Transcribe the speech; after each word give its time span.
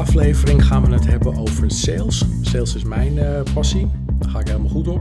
Aflevering 0.00 0.64
gaan 0.64 0.84
we 0.84 0.92
het 0.92 1.06
hebben 1.06 1.36
over 1.36 1.70
sales. 1.70 2.24
Sales 2.42 2.74
is 2.74 2.84
mijn 2.84 3.16
uh, 3.16 3.40
passie, 3.54 3.90
daar 4.18 4.30
ga 4.30 4.40
ik 4.40 4.46
helemaal 4.46 4.68
goed 4.68 4.88
op. 4.88 5.00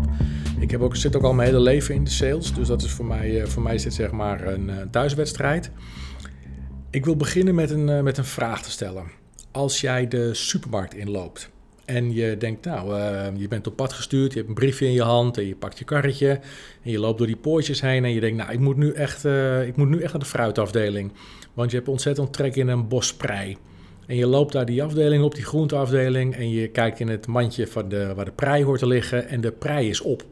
Ik 0.59 0.71
heb 0.71 0.81
ook, 0.81 0.95
zit 0.95 1.15
ook 1.15 1.23
al 1.23 1.33
mijn 1.33 1.47
hele 1.47 1.61
leven 1.61 1.95
in 1.95 2.03
de 2.03 2.09
sales, 2.09 2.53
dus 2.53 2.67
dat 2.67 2.81
is 2.81 2.91
voor 2.91 3.05
mij, 3.05 3.41
uh, 3.41 3.45
voor 3.45 3.61
mij 3.61 3.75
is 3.75 3.83
zeg 3.83 4.11
maar 4.11 4.47
een 4.47 4.69
uh, 4.69 4.75
thuiswedstrijd. 4.91 5.71
Ik 6.89 7.05
wil 7.05 7.15
beginnen 7.15 7.55
met 7.55 7.69
een, 7.69 8.03
met 8.03 8.17
een 8.17 8.25
vraag 8.25 8.61
te 8.61 8.71
stellen. 8.71 9.03
Als 9.51 9.81
jij 9.81 10.07
de 10.07 10.33
supermarkt 10.33 10.95
inloopt 10.95 11.49
en 11.85 12.13
je 12.13 12.37
denkt, 12.37 12.65
nou, 12.65 12.95
je 13.37 13.47
bent 13.47 13.67
op 13.67 13.75
pad 13.75 13.93
gestuurd, 13.93 14.31
je 14.31 14.37
hebt 14.37 14.49
een 14.49 14.55
briefje 14.55 14.85
in 14.85 14.93
je 14.93 15.03
hand 15.03 15.37
en 15.37 15.45
je 15.45 15.55
pakt 15.55 15.79
je 15.79 15.85
karretje 15.85 16.29
en 16.83 16.91
je 16.91 16.99
loopt 16.99 17.17
door 17.17 17.27
die 17.27 17.35
poortjes 17.35 17.81
heen 17.81 18.05
en 18.05 18.13
je 18.13 18.19
denkt, 18.19 18.37
nou, 18.37 18.51
ik 18.51 18.59
moet 18.59 18.77
nu 18.77 18.91
echt, 18.91 19.25
ik 19.65 19.75
moet 19.75 19.89
nu 19.89 20.01
echt 20.01 20.11
naar 20.13 20.21
de 20.21 20.27
fruitafdeling, 20.27 21.11
want 21.53 21.71
je 21.71 21.77
hebt 21.77 21.89
ontzettend 21.89 22.33
trek 22.33 22.55
in 22.55 22.67
een 22.67 22.87
bos 22.87 23.13
prei. 23.13 23.57
En 24.09 24.15
je 24.15 24.27
loopt 24.27 24.53
daar 24.53 24.65
die 24.65 24.83
afdeling 24.83 25.23
op, 25.23 25.35
die 25.35 25.43
groenteafdeling, 25.43 26.35
en 26.35 26.49
je 26.49 26.67
kijkt 26.67 26.99
in 26.99 27.07
het 27.07 27.27
mandje 27.27 27.67
van 27.67 27.89
de, 27.89 28.13
waar 28.15 28.25
de 28.25 28.31
prei 28.31 28.63
hoort 28.63 28.79
te 28.79 28.87
liggen 28.87 29.27
en 29.27 29.41
de 29.41 29.51
prei 29.51 29.89
is 29.89 30.01
op. 30.01 30.23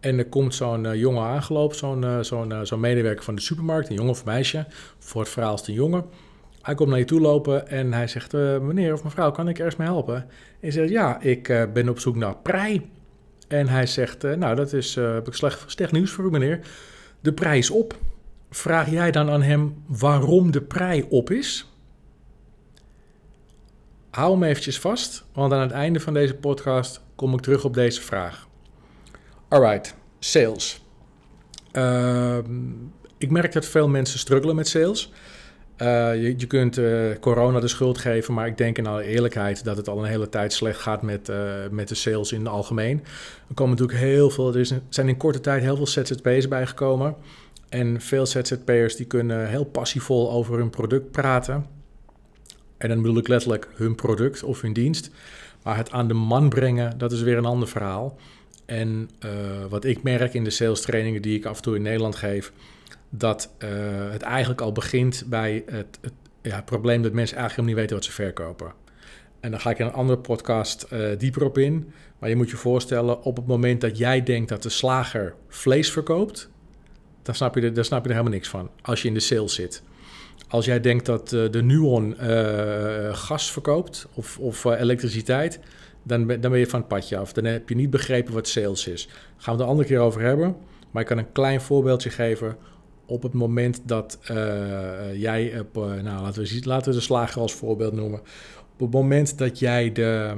En 0.00 0.18
er 0.18 0.26
komt 0.26 0.54
zo'n 0.54 0.84
uh, 0.84 0.94
jongen 0.94 1.22
aangelopen, 1.22 1.76
zo'n 1.76 2.24
zo'n 2.24 2.66
zo'n 2.66 2.80
medewerker 2.80 3.24
van 3.24 3.34
de 3.34 3.40
supermarkt, 3.40 3.88
een 3.88 3.94
jongen 3.94 4.10
of 4.10 4.24
meisje, 4.24 4.66
voor 4.98 5.20
het 5.20 5.30
verhaal 5.30 5.54
is 5.54 5.66
een 5.66 5.74
jongen. 5.74 6.04
Hij 6.62 6.74
komt 6.74 6.88
naar 6.88 6.98
je 6.98 7.04
toe 7.04 7.20
lopen 7.20 7.68
en 7.68 7.92
hij 7.92 8.06
zegt: 8.06 8.32
Meneer 8.32 8.92
of 8.92 9.04
mevrouw, 9.04 9.30
kan 9.30 9.48
ik 9.48 9.58
ergens 9.58 9.76
mee 9.76 9.88
helpen? 9.88 10.16
En 10.16 10.26
je 10.60 10.70
zegt: 10.70 10.90
Ja, 10.90 11.20
ik 11.20 11.68
ben 11.72 11.88
op 11.88 11.98
zoek 11.98 12.16
naar 12.16 12.36
prei. 12.36 12.90
En 13.48 13.68
hij 13.68 13.86
zegt: 13.86 14.22
Nou, 14.22 14.56
dat 14.56 14.72
is 14.72 14.94
heb 14.94 15.26
ik 15.26 15.34
slecht, 15.34 15.64
slecht 15.66 15.92
nieuws 15.92 16.10
voor 16.10 16.24
u, 16.24 16.30
meneer. 16.30 16.60
De 17.20 17.32
prei 17.32 17.58
is 17.58 17.70
op. 17.70 17.96
Vraag 18.50 18.90
jij 18.90 19.10
dan 19.10 19.30
aan 19.30 19.42
hem 19.42 19.74
waarom 19.86 20.50
de 20.50 20.62
prei 20.62 21.04
op 21.08 21.30
is? 21.30 21.67
Hou 24.10 24.32
hem 24.32 24.42
eventjes 24.42 24.78
vast, 24.78 25.24
want 25.32 25.52
aan 25.52 25.60
het 25.60 25.70
einde 25.70 26.00
van 26.00 26.14
deze 26.14 26.34
podcast 26.34 27.00
kom 27.14 27.34
ik 27.34 27.40
terug 27.40 27.64
op 27.64 27.74
deze 27.74 28.00
vraag. 28.00 28.48
Alright, 29.48 29.94
sales. 30.18 30.84
Ehm, 31.72 32.42
ik 33.18 33.30
merk 33.30 33.52
dat 33.52 33.66
veel 33.66 33.88
mensen 33.88 34.18
struggelen 34.18 34.56
met 34.56 34.68
sales. 34.68 35.12
Uh, 35.82 36.22
je, 36.36 36.46
kunt 36.46 36.78
uh, 36.78 37.16
corona 37.20 37.60
de 37.60 37.68
schuld 37.68 37.98
geven, 37.98 38.34
maar 38.34 38.46
ik 38.46 38.56
denk 38.56 38.78
in 38.78 38.86
alle 38.86 39.02
eerlijkheid 39.02 39.64
dat 39.64 39.76
het 39.76 39.88
al 39.88 39.98
een 39.98 40.10
hele 40.10 40.28
tijd 40.28 40.52
slecht 40.52 40.80
gaat 40.80 41.02
met, 41.02 41.28
uh, 41.28 41.54
met 41.70 41.88
de 41.88 41.94
sales 41.94 42.32
in 42.32 42.38
het 42.38 42.48
algemeen. 42.48 43.00
Er 43.48 43.54
komen 43.54 43.76
natuurlijk 43.76 43.98
heel 43.98 44.30
veel, 44.30 44.54
er 44.54 44.80
zijn 44.88 45.08
in 45.08 45.16
korte 45.16 45.40
tijd 45.40 45.62
heel 45.62 45.76
veel 45.76 45.86
ZZP'ers 45.86 46.48
bijgekomen. 46.48 47.16
En 47.68 48.00
veel 48.00 48.26
ZZP'ers 48.26 48.96
die 48.96 49.06
kunnen 49.06 49.48
heel 49.48 49.64
passievol 49.64 50.30
over 50.30 50.58
hun 50.58 50.70
product 50.70 51.10
praten. 51.10 51.77
En 52.78 52.88
dan 52.88 53.02
bedoel 53.02 53.18
ik 53.18 53.28
letterlijk 53.28 53.68
hun 53.74 53.94
product 53.94 54.42
of 54.42 54.60
hun 54.60 54.72
dienst. 54.72 55.10
Maar 55.62 55.76
het 55.76 55.90
aan 55.90 56.08
de 56.08 56.14
man 56.14 56.48
brengen, 56.48 56.98
dat 56.98 57.12
is 57.12 57.22
weer 57.22 57.36
een 57.36 57.44
ander 57.44 57.68
verhaal. 57.68 58.18
En 58.66 59.10
wat 59.68 59.84
ik 59.84 60.02
merk 60.02 60.34
in 60.34 60.44
de 60.44 60.50
sales 60.50 60.80
trainingen 60.80 61.22
die 61.22 61.38
ik 61.38 61.44
af 61.44 61.56
en 61.56 61.62
toe 61.62 61.76
in 61.76 61.82
Nederland 61.82 62.16
geef 62.16 62.52
dat 63.10 63.50
uh, 63.58 63.68
het 64.10 64.22
eigenlijk 64.22 64.60
al 64.60 64.72
begint 64.72 65.24
bij 65.26 65.62
het, 65.66 65.98
het, 66.00 66.12
ja, 66.42 66.62
probleem 66.62 67.02
dat 67.02 67.12
mensen 67.12 67.36
eigenlijk 67.36 67.50
helemaal 67.50 67.64
niet 67.64 67.76
weten 67.76 67.96
wat 67.96 68.04
ze 68.04 68.12
verkopen. 68.12 68.72
En 69.40 69.50
dan 69.50 69.60
ga 69.60 69.70
ik 69.70 69.78
in 69.78 69.86
een 69.86 69.92
andere 69.92 70.18
podcast 70.18 70.86
uh, 70.92 71.18
dieper 71.18 71.44
op 71.44 71.58
in. 71.58 71.92
Maar 72.18 72.28
je 72.28 72.36
moet 72.36 72.50
je 72.50 72.56
voorstellen, 72.56 73.22
op 73.22 73.36
het 73.36 73.46
moment 73.46 73.80
dat 73.80 73.98
jij 73.98 74.22
denkt 74.22 74.48
dat 74.48 74.62
de 74.62 74.68
slager 74.68 75.34
vlees 75.48 75.92
verkoopt, 75.92 76.50
dan 77.22 77.34
snap 77.34 77.54
je 77.54 77.70
er, 77.70 77.84
snap 77.84 78.02
je 78.02 78.08
er 78.08 78.14
helemaal 78.14 78.36
niks 78.36 78.48
van 78.48 78.70
als 78.82 79.02
je 79.02 79.08
in 79.08 79.14
de 79.14 79.20
sales 79.20 79.54
zit. 79.54 79.82
Als 80.48 80.64
jij 80.64 80.80
denkt 80.80 81.06
dat 81.06 81.32
uh, 81.32 81.50
de 81.50 81.62
Nuon 81.62 82.16
gas 83.12 83.52
verkoopt 83.52 84.08
of, 84.14 84.38
of 84.38 84.64
elektriciteit, 84.64 85.60
dan 86.02 86.26
ben, 86.26 86.40
dan 86.40 86.50
ben 86.50 86.60
je 86.60 86.66
van 86.66 86.78
het 86.78 86.88
padje 86.88 87.16
af. 87.16 87.32
Dan 87.32 87.44
heb 87.44 87.68
je 87.68 87.74
niet 87.74 87.90
begrepen 87.90 88.34
wat 88.34 88.48
sales 88.48 88.86
is. 88.86 89.06
Daar 89.06 89.16
gaan 89.36 89.44
we 89.44 89.50
het 89.50 89.60
een 89.60 89.66
andere 89.66 89.88
keer 89.88 89.98
over 89.98 90.20
hebben. 90.20 90.56
Maar 90.90 91.02
ik 91.02 91.08
kan 91.08 91.18
een 91.18 91.32
klein 91.32 91.60
voorbeeldje 91.60 92.10
geven 92.10 92.56
op 93.06 93.22
het 93.22 93.32
moment 93.32 93.80
dat 93.84 94.18
jij, 95.14 95.60
op, 95.60 95.74
nou 95.74 96.22
laten 96.22 96.42
we, 96.42 96.60
laten 96.62 96.90
we 96.90 96.98
de 96.98 97.04
slager 97.04 97.40
als 97.40 97.54
voorbeeld 97.54 97.92
noemen. 97.92 98.20
Op 98.72 98.80
het 98.80 98.90
moment 98.90 99.38
dat 99.38 99.58
jij 99.58 99.92
de, 99.92 100.34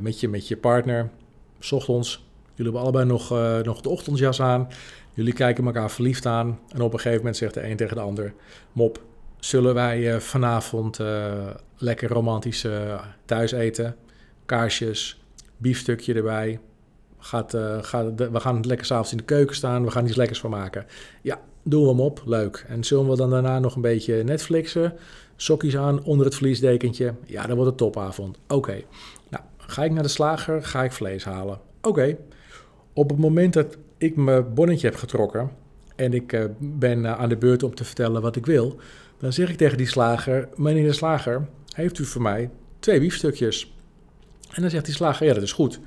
met, 0.00 0.20
je, 0.20 0.28
met 0.28 0.48
je 0.48 0.56
partner, 0.56 1.10
s 1.58 1.72
ochtends, 1.72 2.26
jullie 2.54 2.72
hebben 2.72 2.80
allebei 2.80 3.04
nog, 3.04 3.30
nog 3.62 3.80
de 3.80 3.88
ochtendjas 3.88 4.40
aan, 4.40 4.68
jullie 5.14 5.32
kijken 5.32 5.66
elkaar 5.66 5.90
verliefd 5.90 6.26
aan 6.26 6.58
en 6.68 6.80
op 6.80 6.92
een 6.92 6.98
gegeven 6.98 7.18
moment 7.18 7.36
zegt 7.36 7.54
de 7.54 7.68
een 7.68 7.76
tegen 7.76 7.96
de 7.96 8.02
ander, 8.02 8.34
mop, 8.72 9.00
zullen 9.38 9.74
wij 9.74 10.20
vanavond 10.20 10.98
lekker 11.76 12.08
romantisch 12.08 12.66
thuis 13.24 13.52
eten, 13.52 13.96
kaarsjes, 14.46 15.20
biefstukje 15.56 16.14
erbij, 16.14 16.60
Gaat, 17.20 17.52
we 17.52 18.40
gaan 18.40 18.66
lekker 18.66 18.86
s'avonds 18.86 19.10
in 19.10 19.16
de 19.16 19.24
keuken 19.24 19.56
staan. 19.56 19.84
We 19.84 19.90
gaan 19.90 20.06
iets 20.06 20.16
lekkers 20.16 20.40
van 20.40 20.50
maken. 20.50 20.86
Ja, 21.22 21.40
doen 21.62 21.82
we 21.82 21.88
hem 21.88 22.00
op. 22.00 22.22
Leuk. 22.24 22.64
En 22.68 22.84
zullen 22.84 23.08
we 23.08 23.16
dan 23.16 23.30
daarna 23.30 23.58
nog 23.58 23.74
een 23.74 23.82
beetje 23.82 24.24
Netflixen? 24.24 24.92
Sokjes 25.36 25.76
aan 25.76 26.04
onder 26.04 26.26
het 26.26 26.34
vliesdekentje. 26.34 27.14
Ja, 27.26 27.46
dan 27.46 27.56
wordt 27.56 27.70
het 27.70 27.78
topavond. 27.78 28.38
Oké. 28.48 28.82
Nou, 29.28 29.44
ga 29.56 29.84
ik 29.84 29.92
naar 29.92 30.02
de 30.02 30.08
slager? 30.08 30.64
Ga 30.64 30.84
ik 30.84 30.92
vlees 30.92 31.24
halen? 31.24 31.60
Oké. 31.82 32.16
Op 32.92 33.10
het 33.10 33.18
moment 33.18 33.52
dat 33.52 33.76
ik 33.98 34.16
mijn 34.16 34.54
bonnetje 34.54 34.86
heb 34.86 34.96
getrokken... 34.96 35.50
en 35.96 36.12
ik 36.12 36.48
ben 36.58 37.18
aan 37.18 37.28
de 37.28 37.36
beurt 37.36 37.62
om 37.62 37.74
te 37.74 37.84
vertellen 37.84 38.22
wat 38.22 38.36
ik 38.36 38.46
wil... 38.46 38.80
dan 39.18 39.32
zeg 39.32 39.50
ik 39.50 39.56
tegen 39.56 39.76
die 39.76 39.86
slager... 39.86 40.48
meneer 40.56 40.86
de 40.86 40.92
slager, 40.92 41.48
heeft 41.74 41.98
u 41.98 42.04
voor 42.04 42.22
mij 42.22 42.50
twee 42.78 43.00
biefstukjes? 43.00 43.74
En 44.50 44.62
dan 44.62 44.70
zegt 44.70 44.84
die 44.84 44.94
slager, 44.94 45.26
ja, 45.26 45.34
dat 45.34 45.42
is 45.42 45.52
goed... 45.52 45.80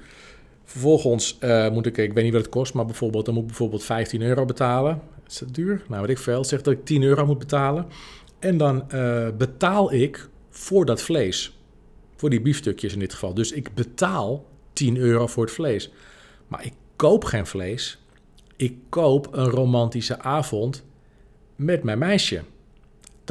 Vervolgens 0.71 1.37
uh, 1.39 1.69
moet 1.69 1.85
ik, 1.85 1.97
ik 1.97 2.13
weet 2.13 2.23
niet 2.23 2.33
wat 2.33 2.41
het 2.41 2.51
kost, 2.51 2.73
maar 2.73 2.85
bijvoorbeeld, 2.85 3.25
dan 3.25 3.33
moet 3.33 3.43
ik 3.43 3.49
bijvoorbeeld 3.49 3.83
15 3.83 4.21
euro 4.21 4.45
betalen. 4.45 5.01
Is 5.27 5.37
dat 5.37 5.53
duur? 5.53 5.83
Nou, 5.87 6.01
wat 6.01 6.09
ik 6.09 6.17
veel. 6.17 6.43
Zegt 6.43 6.63
dat 6.63 6.73
ik 6.73 6.85
10 6.85 7.03
euro 7.03 7.25
moet 7.25 7.39
betalen. 7.39 7.85
En 8.39 8.57
dan 8.57 8.85
uh, 8.93 9.27
betaal 9.37 9.93
ik 9.93 10.29
voor 10.49 10.85
dat 10.85 11.01
vlees. 11.01 11.59
Voor 12.15 12.29
die 12.29 12.41
biefstukjes 12.41 12.93
in 12.93 12.99
dit 12.99 13.13
geval. 13.13 13.33
Dus 13.33 13.51
ik 13.51 13.73
betaal 13.73 14.45
10 14.73 14.97
euro 14.97 15.27
voor 15.27 15.43
het 15.43 15.53
vlees. 15.53 15.91
Maar 16.47 16.65
ik 16.65 16.73
koop 16.95 17.23
geen 17.23 17.45
vlees. 17.45 17.99
Ik 18.55 18.77
koop 18.89 19.27
een 19.31 19.49
romantische 19.49 20.19
avond 20.19 20.83
met 21.55 21.83
mijn 21.83 21.99
meisje. 21.99 22.41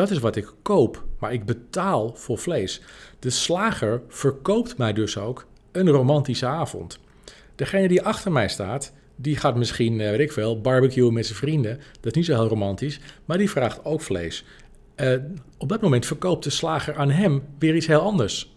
Dat 0.01 0.11
is 0.11 0.19
wat 0.19 0.37
ik 0.37 0.53
koop, 0.63 1.05
maar 1.19 1.33
ik 1.33 1.45
betaal 1.45 2.15
voor 2.15 2.39
vlees. 2.39 2.81
De 3.19 3.31
slager 3.31 4.03
verkoopt 4.09 4.77
mij 4.77 4.93
dus 4.93 5.19
ook 5.19 5.47
een 5.73 5.89
romantische 5.89 6.47
avond. 6.47 6.99
Degene 7.55 7.89
die 7.89 8.03
achter 8.03 8.33
mij 8.33 8.49
staat, 8.49 8.93
die 9.17 9.37
gaat 9.37 9.57
misschien, 9.57 10.01
eh, 10.01 10.11
weet 10.11 10.21
ik 10.21 10.33
veel, 10.33 10.61
barbecuen 10.61 11.13
met 11.13 11.27
zijn 11.27 11.39
vrienden. 11.39 11.77
Dat 11.77 12.07
is 12.07 12.13
niet 12.13 12.25
zo 12.25 12.35
heel 12.35 12.49
romantisch, 12.49 13.01
maar 13.25 13.39
die 13.39 13.51
vraagt 13.51 13.85
ook 13.85 14.01
vlees. 14.01 14.45
Uh, 14.97 15.17
op 15.59 15.69
dat 15.69 15.81
moment 15.81 16.07
verkoopt 16.07 16.45
de 16.45 16.51
slager 16.51 16.97
aan 16.97 17.11
hem 17.11 17.43
weer 17.59 17.75
iets 17.75 17.87
heel 17.87 18.01
anders. 18.01 18.55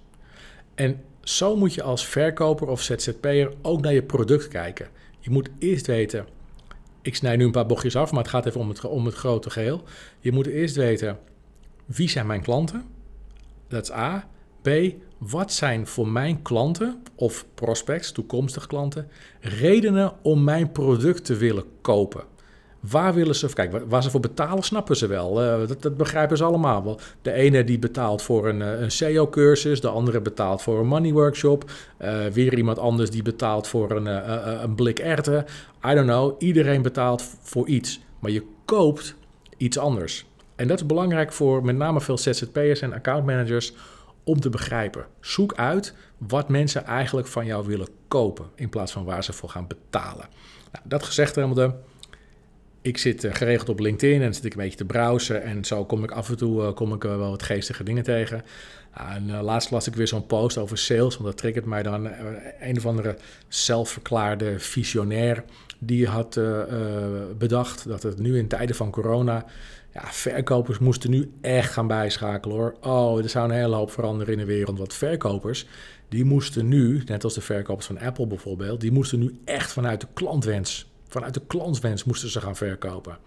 En 0.76 1.02
zo 1.22 1.56
moet 1.56 1.74
je 1.74 1.84
als 1.84 2.08
verkoper 2.08 2.68
of 2.68 2.82
ZZP'er 2.82 3.54
ook 3.62 3.82
naar 3.82 3.94
je 3.94 4.04
product 4.04 4.48
kijken. 4.48 4.88
Je 5.20 5.30
moet 5.30 5.50
eerst 5.60 5.88
weten, 5.88 6.26
ik 7.02 7.16
snij 7.16 7.36
nu 7.36 7.46
een 7.46 7.52
paar 7.52 7.66
bochtjes 7.66 7.96
af, 7.96 8.12
maar 8.12 8.22
het 8.22 8.32
gaat 8.32 8.46
even 8.46 8.60
om 8.60 8.70
het, 8.70 8.86
om 8.86 9.06
het 9.06 9.16
grote 9.16 9.50
geheel. 9.50 9.84
Je 10.20 10.32
moet 10.32 10.48
eerst 10.48 10.76
weten, 10.76 11.18
wie 11.86 12.10
zijn 12.10 12.28
mijn 12.28 12.42
klanten? 12.42 12.84
Dat 13.68 13.84
is 13.84 13.92
A. 13.92 14.28
B. 14.62 14.70
Wat 15.18 15.52
zijn 15.52 15.88
voor 15.88 16.08
mijn 16.08 16.42
klanten 16.42 17.02
of 17.16 17.46
prospects, 17.54 18.12
toekomstige 18.12 18.68
klanten, 18.68 19.08
redenen 19.40 20.14
om 20.22 20.44
mijn 20.44 20.72
product 20.72 21.26
te 21.26 21.36
willen 21.36 21.64
kopen? 21.82 22.24
Waar 22.80 23.14
willen 23.14 23.36
ze, 23.36 23.54
kijk, 23.54 23.84
waar 23.88 24.04
ze 24.04 24.10
voor 24.10 24.20
betalen, 24.20 24.64
snappen 24.64 24.96
ze 24.96 25.08
wel. 25.08 25.44
Uh, 25.44 25.68
dat, 25.68 25.82
dat, 25.82 25.98
begrijpen 25.98 26.38
ze 26.38 26.44
allemaal 26.44 26.84
wel. 26.84 27.00
De 27.22 27.32
ene 27.32 27.64
die 27.64 27.80
betaalt 27.80 28.22
voor 28.22 28.48
een, 28.48 28.62
eh, 28.62 28.82
een 28.82 28.92
SEO-cursus, 28.92 29.82
de 29.82 29.88
andere 29.88 30.22
betaalt 30.22 30.62
voor 30.62 30.80
een 30.80 30.88
money 30.88 31.12
workshop. 31.12 31.72
Uh, 32.02 32.26
weer 32.26 32.58
iemand 32.58 32.80
anders 32.80 33.10
die 33.10 33.22
betaalt 33.22 33.68
voor 33.68 33.92
een, 33.92 34.06
een 34.64 34.76
blik 34.76 35.00
erten. 35.00 35.46
I 35.86 35.94
don't 35.94 36.08
know, 36.08 36.36
iedereen 36.42 36.82
betaalt 36.82 37.24
voor 37.42 37.68
iets. 37.68 38.00
Maar 38.20 38.32
je 38.32 38.44
koopt 38.66 39.16
iets 39.58 39.78
anders. 39.78 40.26
En 40.56 40.68
dat 40.68 40.80
is 40.80 40.86
belangrijk 40.86 41.34
voor 41.34 41.66
met 41.66 41.76
name 41.76 42.02
veel 42.02 42.18
ZZP'ers 42.18 42.82
en 42.82 42.94
accountmanagers 42.94 43.74
om 44.24 44.40
te 44.40 44.50
begrijpen. 44.50 45.06
Zoek 45.20 45.54
uit 45.54 45.94
wat 46.18 46.50
mensen 46.50 46.86
eigenlijk 46.86 47.28
van 47.28 47.46
jou 47.46 47.68
willen 47.68 47.88
kopen 48.08 48.46
in 48.56 48.70
plaats 48.70 48.92
van 48.92 49.04
waar 49.04 49.24
ze 49.24 49.34
voor 49.34 49.50
gaan 49.50 49.68
betalen. 49.68 50.28
Nou, 50.72 50.86
dat 50.88 51.04
gezegd 51.04 51.36
hebbende, 51.36 51.76
ik 52.82 52.98
zit 52.98 53.24
uh, 53.24 53.34
geregeld 53.34 53.70
op 53.70 53.80
LinkedIn 53.80 54.22
en 54.22 54.34
zit 54.34 54.46
ik 54.46 54.54
een 54.54 54.62
beetje 54.62 54.78
te 54.78 54.86
browsen 54.86 55.44
en 55.44 55.66
zo 55.66 55.86
kom 55.86 56.04
ik 56.04 56.12
af 56.12 56.30
en 56.30 56.38
toe 56.38 56.62
uh, 56.62 56.74
kom 56.74 56.94
ik, 56.94 57.04
uh, 57.04 57.18
wel 57.18 57.30
wat 57.30 57.44
geestige 57.44 57.84
dingen 57.84 58.04
tegen. 58.04 58.44
En 58.94 59.42
laatst 59.42 59.72
las 59.72 59.88
ik 59.88 59.96
weer 59.96 60.08
zo'n 60.08 60.26
post 60.26 60.58
over 60.58 60.78
sales, 60.78 61.14
want 61.16 61.26
dat 61.30 61.38
triggert 61.38 61.66
mij 61.66 61.84
dan 61.84 62.10
een 62.60 62.78
of 62.78 62.86
andere 62.86 63.18
zelfverklaarde 63.48 64.60
visionair 64.60 65.44
die 65.80 66.08
had 66.08 66.40
bedacht 67.38 67.88
dat 67.88 68.04
het 68.04 68.20
nu 68.20 68.38
in 68.38 68.48
tijden 68.48 68.76
van 68.76 68.92
corona... 68.92 69.46
Ja, 69.94 70.02
verkopers 70.04 70.80
moesten 70.80 71.10
nu 71.10 71.32
echt 71.42 71.72
gaan 71.72 71.88
bijschakelen 71.88 72.58
hoor. 72.58 72.76
Oh, 72.82 73.18
er 73.18 73.30
zou 73.30 73.50
een 73.50 73.56
hele 73.56 73.76
hoop 73.76 73.92
veranderen 73.92 74.34
in 74.34 74.40
de 74.40 74.46
wereld. 74.46 74.78
Want 74.78 74.94
verkopers, 74.94 75.68
die 76.10 76.26
moesten 76.26 76.68
nu, 76.68 77.02
net 77.06 77.24
als 77.24 77.34
de 77.34 77.42
verkopers 77.42 77.86
van 77.86 78.00
Apple 78.00 78.28
bijvoorbeeld... 78.28 78.82
die 78.82 78.92
moesten 78.92 79.20
nu 79.20 79.40
echt 79.46 79.72
vanuit 79.72 80.02
de 80.02 80.08
klantwens, 80.14 80.92
vanuit 81.08 81.34
de 81.34 81.42
klantwens 81.48 82.04
moesten 82.04 82.30
ze 82.30 82.42
gaan 82.42 82.56
verkopen. 82.56 83.18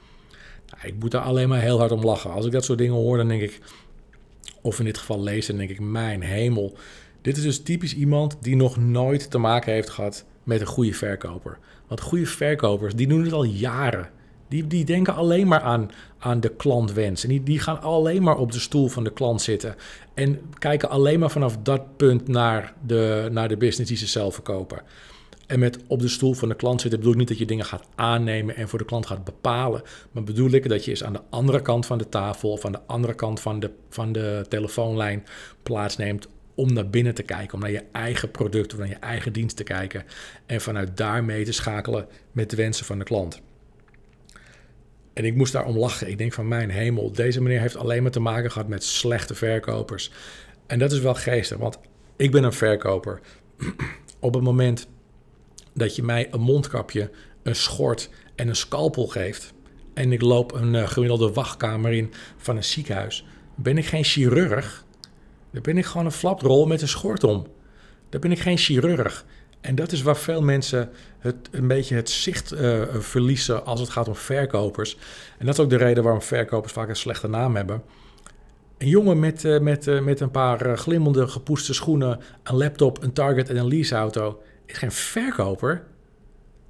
Nou, 0.66 0.88
ik 0.88 0.94
moet 0.98 1.10
daar 1.10 1.22
alleen 1.22 1.48
maar 1.48 1.60
heel 1.60 1.78
hard 1.78 1.92
om 1.92 2.04
lachen. 2.04 2.30
Als 2.30 2.46
ik 2.46 2.52
dat 2.52 2.64
soort 2.64 2.78
dingen 2.78 2.94
hoor, 2.94 3.16
dan 3.16 3.28
denk 3.28 3.42
ik... 3.42 3.60
Of 4.60 4.78
in 4.78 4.84
dit 4.84 4.98
geval 4.98 5.22
lees, 5.22 5.46
dan 5.46 5.56
denk 5.56 5.70
ik, 5.70 5.80
mijn 5.80 6.22
hemel... 6.22 6.76
Dit 7.22 7.36
is 7.36 7.42
dus 7.42 7.62
typisch 7.62 7.94
iemand 7.94 8.36
die 8.40 8.56
nog 8.56 8.76
nooit 8.76 9.30
te 9.30 9.38
maken 9.38 9.72
heeft 9.72 9.90
gehad 9.90 10.24
met 10.42 10.60
een 10.60 10.66
goede 10.66 10.92
verkoper. 10.92 11.58
Want 11.86 12.00
goede 12.00 12.26
verkopers, 12.26 12.94
die 12.94 13.06
doen 13.06 13.24
het 13.24 13.32
al 13.32 13.44
jaren. 13.44 14.10
Die, 14.48 14.66
die 14.66 14.84
denken 14.84 15.14
alleen 15.14 15.48
maar 15.48 15.60
aan, 15.60 15.90
aan 16.18 16.40
de 16.40 16.48
klantwens. 16.48 17.22
En 17.22 17.28
die, 17.28 17.42
die 17.42 17.58
gaan 17.58 17.80
alleen 17.80 18.22
maar 18.22 18.36
op 18.36 18.52
de 18.52 18.60
stoel 18.60 18.88
van 18.88 19.04
de 19.04 19.12
klant 19.12 19.42
zitten. 19.42 19.74
En 20.14 20.40
kijken 20.58 20.88
alleen 20.88 21.18
maar 21.18 21.30
vanaf 21.30 21.56
dat 21.62 21.96
punt 21.96 22.28
naar 22.28 22.74
de, 22.86 23.28
naar 23.32 23.48
de 23.48 23.56
business 23.56 23.88
die 23.88 23.98
ze 23.98 24.06
zelf 24.06 24.34
verkopen. 24.34 24.82
En 25.46 25.58
met 25.58 25.78
op 25.86 26.00
de 26.00 26.08
stoel 26.08 26.34
van 26.34 26.48
de 26.48 26.54
klant 26.54 26.80
zitten 26.80 26.98
bedoel 26.98 27.14
ik 27.14 27.20
niet 27.20 27.28
dat 27.28 27.38
je 27.38 27.46
dingen 27.46 27.64
gaat 27.64 27.86
aannemen 27.94 28.56
en 28.56 28.68
voor 28.68 28.78
de 28.78 28.84
klant 28.84 29.06
gaat 29.06 29.24
bepalen. 29.24 29.82
Maar 30.12 30.22
bedoel 30.22 30.50
ik 30.50 30.68
dat 30.68 30.84
je 30.84 30.90
eens 30.90 31.04
aan 31.04 31.12
de 31.12 31.22
andere 31.30 31.62
kant 31.62 31.86
van 31.86 31.98
de 31.98 32.08
tafel 32.08 32.50
of 32.50 32.64
aan 32.64 32.72
de 32.72 32.80
andere 32.86 33.14
kant 33.14 33.40
van 33.40 33.60
de, 33.60 33.70
van 33.88 34.12
de 34.12 34.44
telefoonlijn 34.48 35.24
plaatsneemt 35.62 36.28
om 36.54 36.72
naar 36.72 36.90
binnen 36.90 37.14
te 37.14 37.22
kijken, 37.22 37.54
om 37.54 37.60
naar 37.60 37.70
je 37.70 37.84
eigen 37.92 38.30
product 38.30 38.72
of 38.72 38.78
naar 38.78 38.88
je 38.88 38.94
eigen 38.94 39.32
dienst 39.32 39.56
te 39.56 39.62
kijken 39.62 40.04
en 40.46 40.60
vanuit 40.60 40.96
daar 40.96 41.24
mee 41.24 41.44
te 41.44 41.52
schakelen 41.52 42.06
met 42.32 42.50
de 42.50 42.56
wensen 42.56 42.86
van 42.86 42.98
de 42.98 43.04
klant. 43.04 43.40
En 45.16 45.24
ik 45.24 45.34
moest 45.34 45.52
daarom 45.52 45.78
lachen. 45.78 46.10
Ik 46.10 46.18
denk 46.18 46.32
van 46.32 46.48
mijn 46.48 46.70
hemel, 46.70 47.12
deze 47.12 47.42
meneer 47.42 47.60
heeft 47.60 47.76
alleen 47.76 48.02
maar 48.02 48.10
te 48.10 48.20
maken 48.20 48.50
gehad 48.50 48.68
met 48.68 48.84
slechte 48.84 49.34
verkopers. 49.34 50.10
En 50.66 50.78
dat 50.78 50.92
is 50.92 50.98
wel 50.98 51.14
geestig, 51.14 51.58
want 51.58 51.78
ik 52.16 52.30
ben 52.30 52.44
een 52.44 52.52
verkoper. 52.52 53.20
Op 54.20 54.34
het 54.34 54.42
moment 54.42 54.88
dat 55.74 55.96
je 55.96 56.02
mij 56.02 56.28
een 56.30 56.40
mondkapje, 56.40 57.10
een 57.42 57.56
schort 57.56 58.10
en 58.34 58.48
een 58.48 58.56
scalpel 58.56 59.06
geeft... 59.06 59.52
en 59.94 60.12
ik 60.12 60.20
loop 60.20 60.52
een 60.52 60.74
uh, 60.74 60.88
gemiddelde 60.88 61.32
wachtkamer 61.32 61.92
in 61.92 62.12
van 62.36 62.56
een 62.56 62.64
ziekenhuis... 62.64 63.26
ben 63.54 63.78
ik 63.78 63.86
geen 63.86 64.04
chirurg, 64.04 64.84
dan 65.50 65.62
ben 65.62 65.78
ik 65.78 65.84
gewoon 65.84 66.06
een 66.06 66.12
flaprol 66.12 66.66
met 66.66 66.82
een 66.82 66.88
schort 66.88 67.24
om. 67.24 67.46
Dan 68.08 68.20
ben 68.20 68.32
ik 68.32 68.38
geen 68.38 68.58
chirurg. 68.58 69.24
En 69.66 69.74
dat 69.74 69.92
is 69.92 70.02
waar 70.02 70.16
veel 70.16 70.42
mensen 70.42 70.90
het, 71.18 71.36
een 71.50 71.68
beetje 71.68 71.94
het 71.94 72.10
zicht 72.10 72.52
uh, 72.52 72.82
verliezen 72.94 73.64
als 73.64 73.80
het 73.80 73.88
gaat 73.88 74.08
om 74.08 74.14
verkopers. 74.14 74.98
En 75.38 75.46
dat 75.46 75.54
is 75.54 75.64
ook 75.64 75.70
de 75.70 75.76
reden 75.76 76.02
waarom 76.02 76.22
verkopers 76.22 76.72
vaak 76.72 76.88
een 76.88 76.96
slechte 76.96 77.28
naam 77.28 77.56
hebben. 77.56 77.82
Een 78.78 78.88
jongen 78.88 79.18
met, 79.18 79.44
uh, 79.44 79.60
met, 79.60 79.86
uh, 79.86 80.00
met 80.00 80.20
een 80.20 80.30
paar 80.30 80.78
glimmende 80.78 81.28
gepoeste 81.28 81.74
schoenen, 81.74 82.20
een 82.42 82.56
laptop, 82.56 83.02
een 83.02 83.12
Target 83.12 83.48
en 83.48 83.56
een 83.56 83.68
leaseauto 83.68 84.42
is 84.66 84.78
geen 84.78 84.92
verkoper. 84.92 85.84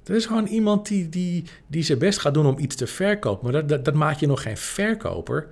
Dat 0.03 0.15
is 0.15 0.25
gewoon 0.25 0.45
iemand 0.45 0.87
die, 0.87 1.09
die, 1.09 1.43
die 1.67 1.83
zijn 1.83 1.99
best 1.99 2.19
gaat 2.19 2.33
doen 2.33 2.45
om 2.45 2.59
iets 2.59 2.75
te 2.75 2.87
verkopen. 2.87 3.51
Maar 3.51 3.67
dat, 3.67 3.85
dat, 3.85 3.93
maakt 3.93 4.19
je 4.19 4.27
nog 4.27 4.41
geen 4.41 4.57
verkoper. 4.57 5.47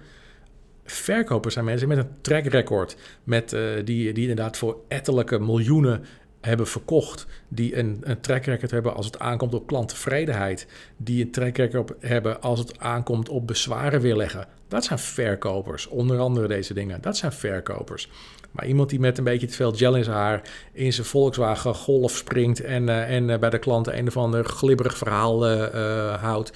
Verkopers 0.86 1.54
zijn 1.54 1.66
mensen 1.66 1.88
met 1.88 1.98
een 1.98 2.22
track 2.22 2.46
record. 2.46 2.98
Met, 3.24 3.50
die, 3.84 4.14
die 4.14 4.14
inderdaad 4.14 4.58
voor 4.58 4.78
ettelijke 4.88 5.40
miljoenen 5.40 6.06
hebben 6.46 6.68
verkocht. 6.68 7.26
Die 7.48 7.78
een, 7.78 8.00
een 8.04 8.22
track 8.22 8.46
record 8.46 8.72
hebben 8.72 8.96
als 8.96 9.06
het 9.06 9.20
aankomt 9.20 9.54
op 9.54 9.68
klanttevredenheid. 9.68 10.68
Die 10.98 11.24
een 11.24 11.32
track 11.32 11.58
record 11.58 11.94
hebben 12.00 12.42
als 12.42 12.60
het 12.60 12.80
aankomt 12.80 13.30
op 13.30 13.48
bezwaren 13.48 14.02
weerleggen. 14.02 14.48
Dat 14.68 14.84
zijn 14.84 15.00
verkopers. 15.00 15.88
Onder 15.88 16.20
andere 16.20 16.48
deze 16.48 16.74
dingen. 16.74 17.02
Dat 17.02 17.18
zijn 17.18 17.32
verkopers. 17.32 18.10
Maar 18.52 18.66
iemand 18.68 18.90
die 18.90 19.00
met 19.00 19.18
een 19.18 19.24
beetje 19.24 19.48
te 19.48 19.54
veel 19.54 19.72
gel 19.72 19.96
in 19.96 20.04
zijn 20.04 20.16
haar 20.16 20.42
in 20.74 20.94
zijn 20.94 21.08
Volkswagen 21.08 21.76
Golf 21.76 22.12
springt 22.12 22.62
en, 22.62 22.84
uh, 22.88 23.16
en 23.16 23.30
uh, 23.30 23.38
bij 23.38 23.50
de 23.50 23.60
klant 23.60 23.88
een 23.88 24.08
of 24.08 24.18
ander 24.18 24.46
glibberig 24.46 24.98
verhaal 24.98 25.52
uh, 25.52 26.14
houdt, 26.22 26.52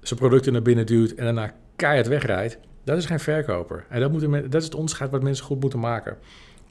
zijn 0.00 0.18
producten 0.20 0.52
naar 0.52 0.62
binnen 0.62 0.86
duwt 0.86 1.10
en 1.10 1.24
daarna 1.24 1.54
keihard 1.76 2.08
wegrijdt, 2.08 2.58
dat 2.84 2.96
is 2.96 3.06
geen 3.06 3.20
verkoper. 3.20 3.84
En 3.88 4.00
dat, 4.00 4.10
moeten, 4.10 4.50
dat 4.50 4.60
is 4.60 4.64
het 4.64 4.74
onderscheid 4.74 5.10
wat 5.10 5.22
mensen 5.22 5.44
goed 5.44 5.60
moeten 5.60 5.78
maken. 5.78 6.16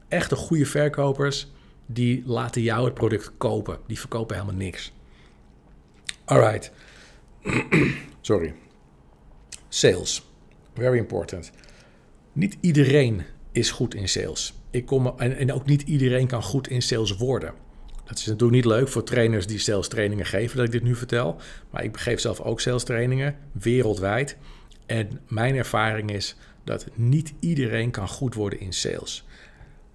Echte 0.07 0.36
goede 0.36 0.66
verkopers, 0.66 1.51
die 1.85 2.24
laten 2.25 2.62
jou 2.62 2.85
het 2.85 2.94
product 2.94 3.31
kopen. 3.38 3.77
Die 3.88 4.00
verkopen 4.00 4.35
helemaal 4.35 4.57
niks. 4.57 4.94
Alright. 6.25 6.71
Sorry. 8.21 8.53
Sales. 9.69 10.24
Very 10.74 10.97
important. 10.97 11.51
Niet 12.33 12.57
iedereen 12.62 13.24
is 13.51 13.71
goed 13.71 13.95
in 13.95 14.09
sales. 14.09 14.53
Ik 14.69 14.85
kom, 14.85 15.13
en, 15.18 15.38
en 15.38 15.53
ook 15.53 15.65
niet 15.65 15.81
iedereen 15.81 16.27
kan 16.27 16.44
goed 16.44 16.68
in 16.68 16.81
sales 16.81 17.15
worden. 17.15 17.53
Dat 18.03 18.18
is 18.18 18.25
natuurlijk 18.25 18.53
niet 18.53 18.65
leuk 18.65 18.88
voor 18.88 19.03
trainers 19.03 19.47
die 19.47 19.59
sales 19.59 19.88
trainingen 19.88 20.25
geven, 20.25 20.57
dat 20.57 20.65
ik 20.65 20.71
dit 20.71 20.83
nu 20.83 20.95
vertel. 20.95 21.38
Maar 21.69 21.83
ik 21.83 21.97
geef 21.97 22.19
zelf 22.19 22.41
ook 22.41 22.62
sales 22.62 22.83
trainingen, 22.83 23.35
wereldwijd. 23.51 24.38
En 24.85 25.19
mijn 25.27 25.56
ervaring 25.56 26.12
is 26.12 26.35
dat 26.63 26.88
niet 26.94 27.33
iedereen 27.39 27.91
kan 27.91 28.07
goed 28.07 28.33
worden 28.33 28.59
in 28.59 28.74
sales. 28.74 29.25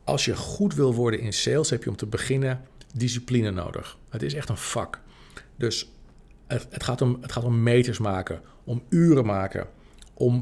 Als 0.08 0.24
je 0.24 0.36
goed 0.36 0.74
wil 0.74 0.94
worden 0.94 1.20
in 1.20 1.32
sales, 1.32 1.70
heb 1.70 1.82
je 1.84 1.90
om 1.90 1.96
te 1.96 2.06
beginnen 2.06 2.60
discipline 2.94 3.50
nodig. 3.50 3.98
Het 4.08 4.22
is 4.22 4.34
echt 4.34 4.48
een 4.48 4.56
vak. 4.56 5.00
Dus 5.56 5.92
het, 6.46 6.82
gaat, 6.84 7.00
om, 7.00 7.18
het 7.20 7.32
gaat 7.32 7.44
om 7.44 7.62
meters 7.62 7.98
maken, 7.98 8.40
om 8.64 8.82
uren 8.88 9.26
maken, 9.26 9.66
om 10.14 10.40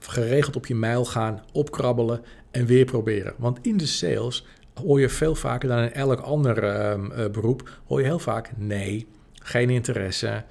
geregeld 0.00 0.56
op 0.56 0.66
je 0.66 0.74
mijl 0.74 1.04
gaan, 1.04 1.42
opkrabbelen 1.52 2.22
en 2.50 2.66
weer 2.66 2.84
proberen. 2.84 3.34
Want 3.38 3.58
in 3.62 3.76
de 3.76 3.86
sales 3.86 4.46
hoor 4.74 5.00
je 5.00 5.08
veel 5.08 5.34
vaker 5.34 5.68
dan 5.68 5.78
in 5.78 5.92
elk 5.92 6.20
ander 6.20 6.64
uh, 6.64 7.30
beroep, 7.30 7.80
hoor 7.86 8.00
je 8.00 8.06
heel 8.06 8.18
vaak 8.18 8.52
nee, 8.56 9.06
geen 9.34 9.70
interesse. 9.70 10.44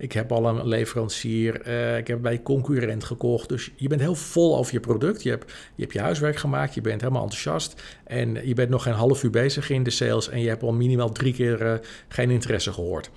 Ik 0.00 0.12
heb 0.12 0.32
al 0.32 0.48
een 0.48 0.68
leverancier, 0.68 1.68
uh, 1.68 1.96
ik 1.96 2.06
heb 2.06 2.22
bij 2.22 2.42
concurrent 2.42 3.04
gekocht. 3.04 3.48
Dus 3.48 3.70
je 3.76 3.88
bent 3.88 4.00
heel 4.00 4.14
vol 4.14 4.56
over 4.56 4.72
je 4.72 4.80
product. 4.80 5.22
Je 5.22 5.30
hebt, 5.30 5.52
je 5.74 5.82
hebt 5.82 5.92
je 5.92 6.00
huiswerk 6.00 6.36
gemaakt, 6.36 6.74
je 6.74 6.80
bent 6.80 7.00
helemaal 7.00 7.22
enthousiast. 7.22 7.82
En 8.04 8.46
je 8.46 8.54
bent 8.54 8.70
nog 8.70 8.82
geen 8.82 8.92
half 8.92 9.22
uur 9.22 9.30
bezig 9.30 9.70
in 9.70 9.82
de 9.82 9.90
sales 9.90 10.28
en 10.28 10.40
je 10.40 10.48
hebt 10.48 10.62
al 10.62 10.72
minimaal 10.72 11.12
drie 11.12 11.32
keer 11.32 11.62
uh, 11.62 11.74
geen 12.08 12.30
interesse 12.30 12.72
gehoord. 12.72 13.10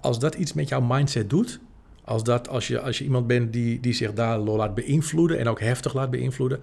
Als 0.00 0.18
dat 0.18 0.34
iets 0.34 0.52
met 0.52 0.68
jouw 0.68 0.80
mindset 0.80 1.30
doet, 1.30 1.60
als, 2.04 2.24
dat, 2.24 2.48
als, 2.48 2.68
je, 2.68 2.80
als 2.80 2.98
je 2.98 3.04
iemand 3.04 3.26
bent 3.26 3.52
die, 3.52 3.80
die 3.80 3.92
zich 3.92 4.12
daar 4.12 4.38
laat 4.38 4.74
beïnvloeden 4.74 5.38
en 5.38 5.48
ook 5.48 5.60
heftig 5.60 5.94
laat 5.94 6.10
beïnvloeden, 6.10 6.60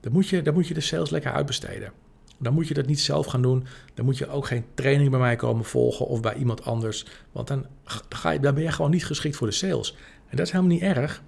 dan 0.00 0.12
moet 0.12 0.28
je, 0.28 0.42
dan 0.42 0.54
moet 0.54 0.68
je 0.68 0.74
de 0.74 0.80
sales 0.80 1.10
lekker 1.10 1.32
uitbesteden. 1.32 1.92
Dan 2.38 2.52
moet 2.52 2.68
je 2.68 2.74
dat 2.74 2.86
niet 2.86 3.00
zelf 3.00 3.26
gaan 3.26 3.42
doen. 3.42 3.66
Dan 3.94 4.04
moet 4.04 4.18
je 4.18 4.28
ook 4.28 4.46
geen 4.46 4.64
training 4.74 5.10
bij 5.10 5.18
mij 5.18 5.36
komen 5.36 5.64
volgen 5.64 6.06
of 6.06 6.20
bij 6.20 6.34
iemand 6.34 6.64
anders. 6.64 7.06
Want 7.32 7.48
dan, 7.48 7.66
ga 8.08 8.30
je, 8.30 8.40
dan 8.40 8.54
ben 8.54 8.62
je 8.62 8.72
gewoon 8.72 8.90
niet 8.90 9.06
geschikt 9.06 9.36
voor 9.36 9.46
de 9.46 9.52
sales. 9.52 9.96
En 10.28 10.36
dat 10.36 10.46
is 10.46 10.52
helemaal 10.52 10.74
niet 10.74 10.82
erg. 10.82 11.22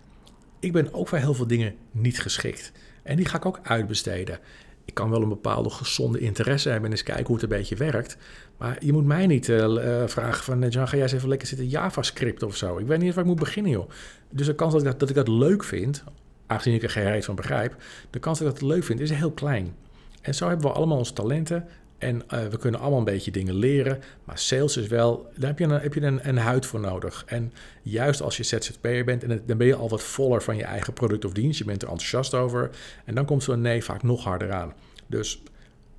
Ik 0.61 0.73
ben 0.73 0.95
ook 0.95 1.09
voor 1.09 1.19
heel 1.19 1.35
veel 1.35 1.47
dingen 1.47 1.75
niet 1.91 2.21
geschikt. 2.21 2.73
En 3.03 3.17
die 3.17 3.27
ga 3.27 3.37
ik 3.37 3.47
ook 3.47 3.61
uitbesteden. 3.63 4.39
Ik 4.85 4.95
kan 4.95 5.11
wel 5.11 5.23
een 5.23 5.29
bepaalde 5.29 5.71
gezonde 5.71 6.19
interesse 6.19 6.69
hebben 6.69 6.87
en 6.87 6.97
eens 6.97 7.03
kijken 7.03 7.27
hoe 7.27 7.35
het 7.35 7.43
een 7.43 7.59
beetje 7.59 7.77
werkt. 7.77 8.17
Maar 8.59 8.85
je 8.85 8.93
moet 8.93 9.05
mij 9.05 9.27
niet 9.27 9.49
uh, 9.49 10.03
vragen 10.07 10.45
van, 10.45 10.69
Jan, 10.69 10.89
ga 10.89 10.95
jij 10.95 11.03
eens 11.03 11.13
even 11.13 11.29
lekker 11.29 11.49
zitten 11.49 11.69
JavaScript 11.69 12.43
of 12.43 12.57
zo. 12.57 12.79
Ik 12.79 12.87
weet 12.87 12.97
niet 12.97 13.07
eens 13.07 13.15
waar 13.15 13.25
ik 13.25 13.31
moet 13.31 13.39
beginnen, 13.39 13.73
joh. 13.73 13.91
Dus 14.31 14.47
de 14.47 14.55
kans 14.55 14.73
dat 14.73 14.83
ik 14.83 14.87
dat, 14.87 14.99
dat, 14.99 15.09
ik 15.09 15.15
dat 15.15 15.29
leuk 15.29 15.65
vind, 15.65 16.05
aangezien 16.47 16.75
ik 16.75 16.83
er 16.83 16.91
geen 16.91 17.11
reet 17.11 17.25
van 17.25 17.35
begrijp, 17.35 17.77
de 18.11 18.19
kans 18.19 18.39
dat 18.39 18.49
ik 18.49 18.55
dat 18.55 18.69
leuk 18.69 18.85
vind 18.85 19.01
is 19.01 19.11
heel 19.11 19.33
klein. 19.33 19.75
En 20.21 20.35
zo 20.35 20.49
hebben 20.49 20.67
we 20.67 20.73
allemaal 20.73 20.99
onze 20.99 21.13
talenten. 21.13 21.69
En 21.99 22.23
uh, 22.35 22.47
we 22.47 22.57
kunnen 22.57 22.81
allemaal 22.81 22.99
een 22.99 23.05
beetje 23.05 23.31
dingen 23.31 23.55
leren. 23.55 24.03
Maar 24.25 24.39
sales 24.39 24.77
is 24.77 24.87
wel, 24.87 25.31
daar 25.37 25.49
heb 25.49 25.59
je, 25.59 25.65
een, 25.65 25.71
heb 25.71 25.95
je 25.95 26.01
een, 26.01 26.29
een 26.29 26.39
huid 26.39 26.67
voor 26.67 26.81
nodig. 26.81 27.25
En 27.27 27.53
juist 27.83 28.23
als 28.23 28.37
je 28.37 28.43
ZZP'er 28.43 29.05
bent, 29.05 29.25
en 29.25 29.43
dan 29.47 29.57
ben 29.57 29.67
je 29.67 29.75
al 29.75 29.89
wat 29.89 30.03
voller 30.03 30.43
van 30.43 30.57
je 30.57 30.65
eigen 30.65 30.93
product 30.93 31.25
of 31.25 31.33
dienst. 31.33 31.59
Je 31.59 31.65
bent 31.65 31.83
er 31.83 31.89
enthousiast 31.89 32.35
over. 32.35 32.71
En 33.05 33.15
dan 33.15 33.25
komt 33.25 33.43
zo'n 33.43 33.61
nee 33.61 33.85
vaak 33.85 34.03
nog 34.03 34.25
harder 34.25 34.53
aan. 34.53 34.75
Dus 35.07 35.43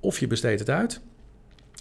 of 0.00 0.18
je 0.18 0.26
besteedt 0.26 0.60
het 0.60 0.70
uit. 0.70 1.00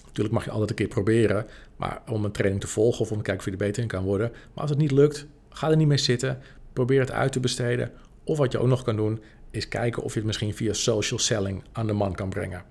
Natuurlijk 0.06 0.36
mag 0.36 0.46
je 0.46 0.52
altijd 0.52 0.70
een 0.70 0.76
keer 0.76 0.88
proberen. 0.88 1.46
Maar 1.76 2.02
om 2.10 2.26
een 2.26 2.32
training 2.32 2.62
te 2.62 2.68
volgen 2.68 3.02
of 3.02 3.12
om 3.12 3.18
te 3.18 3.24
kijken 3.24 3.40
of 3.40 3.46
je 3.46 3.52
er 3.52 3.66
beter 3.66 3.82
in 3.82 3.88
kan 3.88 4.04
worden. 4.04 4.30
Maar 4.32 4.62
als 4.62 4.70
het 4.70 4.80
niet 4.80 4.92
lukt, 4.92 5.26
ga 5.50 5.70
er 5.70 5.78
niet 5.78 5.88
mee 5.88 5.98
zitten. 5.98 6.40
Probeer 6.74 7.00
het 7.00 7.12
uit 7.12 7.32
te 7.32 7.40
besteden. 7.40 7.92
Of 8.24 8.38
wat 8.38 8.52
je 8.52 8.60
ook 8.60 8.68
nog 8.68 8.84
kan 8.84 8.96
doen, 8.96 9.22
is 9.52 9.68
kijken 9.68 10.04
of 10.04 10.12
je 10.12 10.18
het 10.18 10.28
misschien 10.28 10.54
via 10.54 10.74
social 10.74 11.20
selling 11.20 11.64
aan 11.72 11.88
de 11.88 11.94
man 11.94 12.16
kan 12.16 12.30
brengen. 12.30 12.64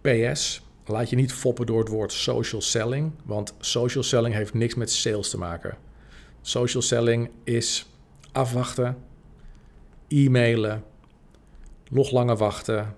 PS, 0.00 0.62
laat 0.86 1.10
je 1.10 1.16
niet 1.16 1.32
foppen 1.32 1.66
door 1.66 1.78
het 1.78 1.88
woord 1.88 2.12
social 2.12 2.60
selling, 2.60 3.12
want 3.24 3.54
social 3.58 4.04
selling 4.04 4.34
heeft 4.34 4.54
niks 4.54 4.74
met 4.74 4.90
sales 4.90 5.30
te 5.30 5.38
maken. 5.38 5.76
Social 6.40 6.82
selling 6.82 7.30
is 7.44 7.86
afwachten, 8.32 8.96
e-mailen, 10.08 10.84
nog 11.90 12.10
langer 12.10 12.36
wachten, 12.36 12.96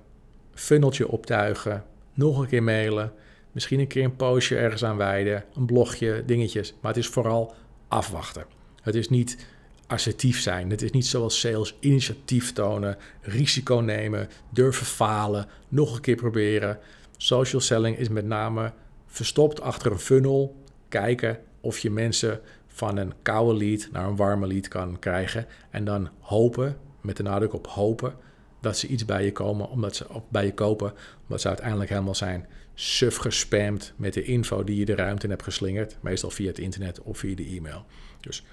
funneltje 0.55 1.09
optuigen, 1.09 1.85
nog 2.15 2.39
een 2.39 2.47
keer 2.47 2.63
mailen, 2.63 3.13
Misschien 3.55 3.81
een 3.81 3.87
keer 3.87 4.05
een 4.05 4.17
postje 4.17 4.57
ergens 4.57 4.85
aan 4.85 4.97
wijden, 4.97 5.45
een 5.55 5.67
blogje, 5.67 6.23
dingetjes. 6.27 6.75
Maar 6.81 6.93
het 6.93 7.03
is 7.03 7.09
vooral 7.09 7.55
afwachten. 7.89 8.45
Het 8.83 8.95
is 8.95 9.09
niet 9.09 9.47
assertief 9.87 10.41
zijn. 10.41 10.71
Het 10.71 10.83
is 10.83 10.91
niet 10.91 11.07
zoals 11.07 11.41
sales 11.41 11.77
initiatief 11.81 12.53
tonen, 12.53 12.97
risico 13.21 13.77
nemen, 13.77 14.29
durven 14.51 14.87
falen, 14.87 15.47
nog 15.69 15.95
een 15.95 16.01
keer 16.01 16.17
proberen. 16.17 16.79
Social 17.17 17.61
selling 17.61 17.99
is 17.99 18.09
met 18.09 18.25
name 18.25 18.73
verstopt 19.07 19.61
achter 19.61 19.93
een 19.93 19.99
funnel, 19.99 20.57
kijken 20.89 21.39
of 21.61 21.79
je 21.79 21.91
mensen 21.91 22.41
van 22.67 22.97
een 22.97 23.13
koude 23.23 23.59
lead 23.59 23.89
naar 23.93 24.07
een 24.07 24.17
warme 24.17 24.47
lead 24.47 24.69
kan 24.69 24.99
krijgen 24.99 25.47
en 25.71 25.85
dan 25.85 26.09
hopen, 26.21 26.77
met 27.01 27.17
de 27.17 27.23
nadruk 27.23 27.53
op 27.53 27.67
hopen, 27.67 28.15
dat 28.61 28.79
ze 28.79 28.87
iets 28.87 29.05
bij 29.05 29.25
je 29.25 29.33
komen, 29.33 29.69
omdat 29.69 29.97
ze 29.97 30.07
bij 30.29 30.45
je 30.45 30.55
kopen, 30.55 30.93
omdat 31.23 31.41
ze 31.41 31.49
uiteindelijk 31.49 31.91
helemaal 31.91 32.15
zijn 32.15 32.47
suf 32.75 33.17
gespamd 33.17 33.93
met 33.97 34.15
de 34.15 34.23
info 34.23 34.65
die 34.65 34.77
je 34.77 34.85
de 34.85 34.95
ruimte 34.95 35.25
in 35.25 35.31
hebt 35.31 35.43
geslingerd, 35.43 35.97
meestal 36.01 36.31
via 36.31 36.47
het 36.47 36.59
internet 36.59 37.01
of 37.01 37.19
via 37.19 37.35
de 37.35 37.45
e-mail. 37.45 37.85
Dus 38.21 38.45